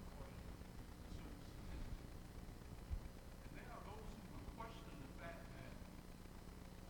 according 0.02 0.34
to 0.34 0.50
certain 0.58 1.38
statistics. 1.46 1.86
And 3.46 3.54
there 3.54 3.70
are 3.70 3.82
those 3.86 4.02
who 4.02 4.34
would 4.34 4.50
question 4.58 4.90
the 4.98 5.14
fact 5.22 5.46
that 5.62 5.70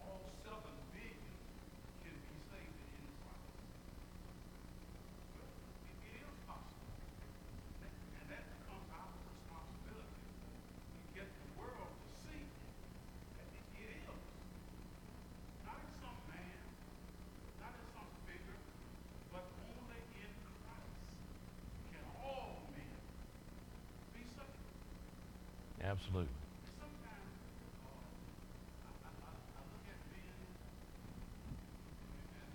all 0.01 0.25
seven 0.41 0.73
billion 0.97 1.29
can 2.09 2.17
be 2.17 2.41
saved 2.49 2.73
in 2.73 3.05
Christ. 3.21 3.53
Well, 5.37 5.53
it, 5.85 5.97
it 6.09 6.25
is 6.25 6.37
possible. 6.49 6.89
And 7.85 7.93
and 8.17 8.27
that 8.33 8.45
becomes 8.49 8.89
our 8.97 9.13
responsibility 9.29 10.25
to 10.25 11.13
get 11.15 11.29
the 11.29 11.49
world 11.61 11.93
to 11.93 12.11
see 12.25 12.43
that 13.37 13.47
it, 13.53 13.65
it 13.77 13.89
is. 13.93 14.21
Not 15.65 15.79
in 15.81 15.91
some 16.03 16.19
man, 16.31 16.59
not 17.61 17.73
in 17.77 17.87
some 17.95 18.11
figure, 18.27 18.59
but 19.31 19.45
only 19.67 20.01
in 20.19 20.31
Christ 20.63 20.91
can 21.93 22.05
all 22.21 22.67
men 22.75 22.91
be 24.15 24.23
saved. 24.35 24.57
Absolutely. 25.97 26.29
And 26.29 26.75
sometimes 26.77 27.33
uh, 27.81 27.89
I, 28.85 28.93
I, 29.01 29.11
I 29.17 29.33
I 29.57 29.63
look 29.73 29.85
at 29.89 30.01
men 30.13 30.37
and, 30.37 30.53
and 32.37 32.53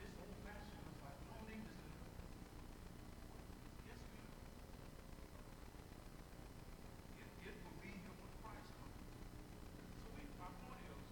it's 0.00 0.16
old 0.18 0.36
fashioned. 0.44 0.84
It's 0.88 1.02
like, 1.04 1.16
we 1.20 1.28
don't 1.36 1.46
need 1.52 1.64
to 1.68 1.74
say 1.76 1.90
Yes, 3.84 4.00
we 4.10 4.16
do. 4.16 4.32
It, 7.20 7.28
it 7.44 7.54
will 7.62 7.76
be 7.84 7.92
here 7.92 8.14
when 8.16 8.32
Christ 8.40 8.68
comes. 8.80 8.96
So 10.00 10.06
we, 10.16 10.22
my 10.40 10.48
point 10.64 10.82
is, 10.88 11.04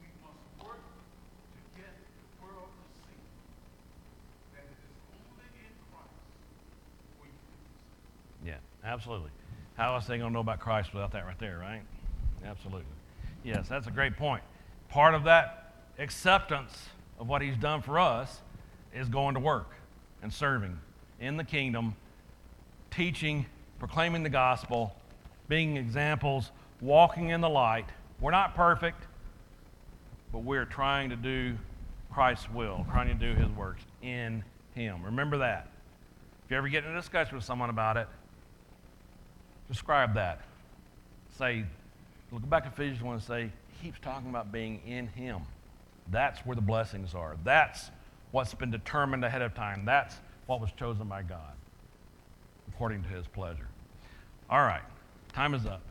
we 0.00 0.08
must 0.24 0.42
work 0.64 0.80
to 0.80 1.60
get 1.76 1.92
the 1.94 2.26
world 2.40 2.72
to 2.72 2.84
see 3.04 3.20
that 4.56 4.64
it 4.64 4.80
is 4.80 4.94
only 5.12 5.48
in 5.60 5.74
Christ 5.92 6.20
where 7.18 7.28
you 7.28 7.40
can 7.44 7.60
be 8.44 8.49
Yeah, 8.82 8.92
absolutely. 8.92 9.30
How 9.76 9.94
else 9.94 10.06
are 10.06 10.08
they 10.08 10.18
going 10.18 10.30
to 10.30 10.34
know 10.34 10.40
about 10.40 10.60
Christ 10.60 10.92
without 10.92 11.12
that 11.12 11.26
right 11.26 11.38
there, 11.38 11.58
right? 11.58 11.82
Absolutely. 12.44 12.84
Yes, 13.44 13.68
that's 13.68 13.86
a 13.86 13.90
great 13.90 14.16
point. 14.16 14.42
Part 14.88 15.14
of 15.14 15.24
that 15.24 15.72
acceptance 15.98 16.88
of 17.18 17.28
what 17.28 17.42
he's 17.42 17.56
done 17.56 17.82
for 17.82 17.98
us 17.98 18.40
is 18.94 19.08
going 19.08 19.34
to 19.34 19.40
work 19.40 19.70
and 20.22 20.32
serving 20.32 20.78
in 21.20 21.36
the 21.36 21.44
kingdom, 21.44 21.94
teaching, 22.90 23.46
proclaiming 23.78 24.22
the 24.22 24.30
gospel, 24.30 24.94
being 25.48 25.76
examples, 25.76 26.50
walking 26.80 27.30
in 27.30 27.40
the 27.40 27.48
light. 27.48 27.86
We're 28.20 28.30
not 28.30 28.54
perfect, 28.54 29.06
but 30.32 30.40
we're 30.40 30.64
trying 30.64 31.10
to 31.10 31.16
do 31.16 31.56
Christ's 32.12 32.50
will, 32.50 32.86
trying 32.90 33.08
to 33.08 33.14
do 33.14 33.38
his 33.38 33.48
works 33.50 33.82
in 34.02 34.44
him. 34.74 35.02
Remember 35.04 35.38
that. 35.38 35.68
If 36.44 36.50
you 36.50 36.56
ever 36.56 36.68
get 36.68 36.84
in 36.84 36.90
a 36.90 36.94
discussion 36.94 37.36
with 37.36 37.44
someone 37.44 37.70
about 37.70 37.96
it, 37.96 38.08
describe 39.70 40.14
that. 40.14 40.40
Say, 41.38 41.64
look 42.30 42.48
back 42.50 42.66
at 42.66 42.72
Ephesians 42.72 43.02
1 43.02 43.14
and 43.14 43.22
say, 43.22 43.50
he 43.68 43.86
keeps 43.86 43.98
talking 44.00 44.28
about 44.28 44.52
being 44.52 44.80
in 44.86 45.06
him. 45.06 45.40
That's 46.10 46.40
where 46.40 46.56
the 46.56 46.62
blessings 46.62 47.14
are. 47.14 47.36
That's 47.44 47.90
what's 48.32 48.52
been 48.52 48.70
determined 48.70 49.24
ahead 49.24 49.42
of 49.42 49.54
time. 49.54 49.84
That's 49.84 50.16
what 50.46 50.60
was 50.60 50.72
chosen 50.72 51.06
by 51.06 51.22
God 51.22 51.54
according 52.68 53.02
to 53.02 53.08
his 53.08 53.26
pleasure. 53.26 53.68
All 54.48 54.62
right, 54.62 54.82
time 55.32 55.54
is 55.54 55.66
up. 55.66 55.82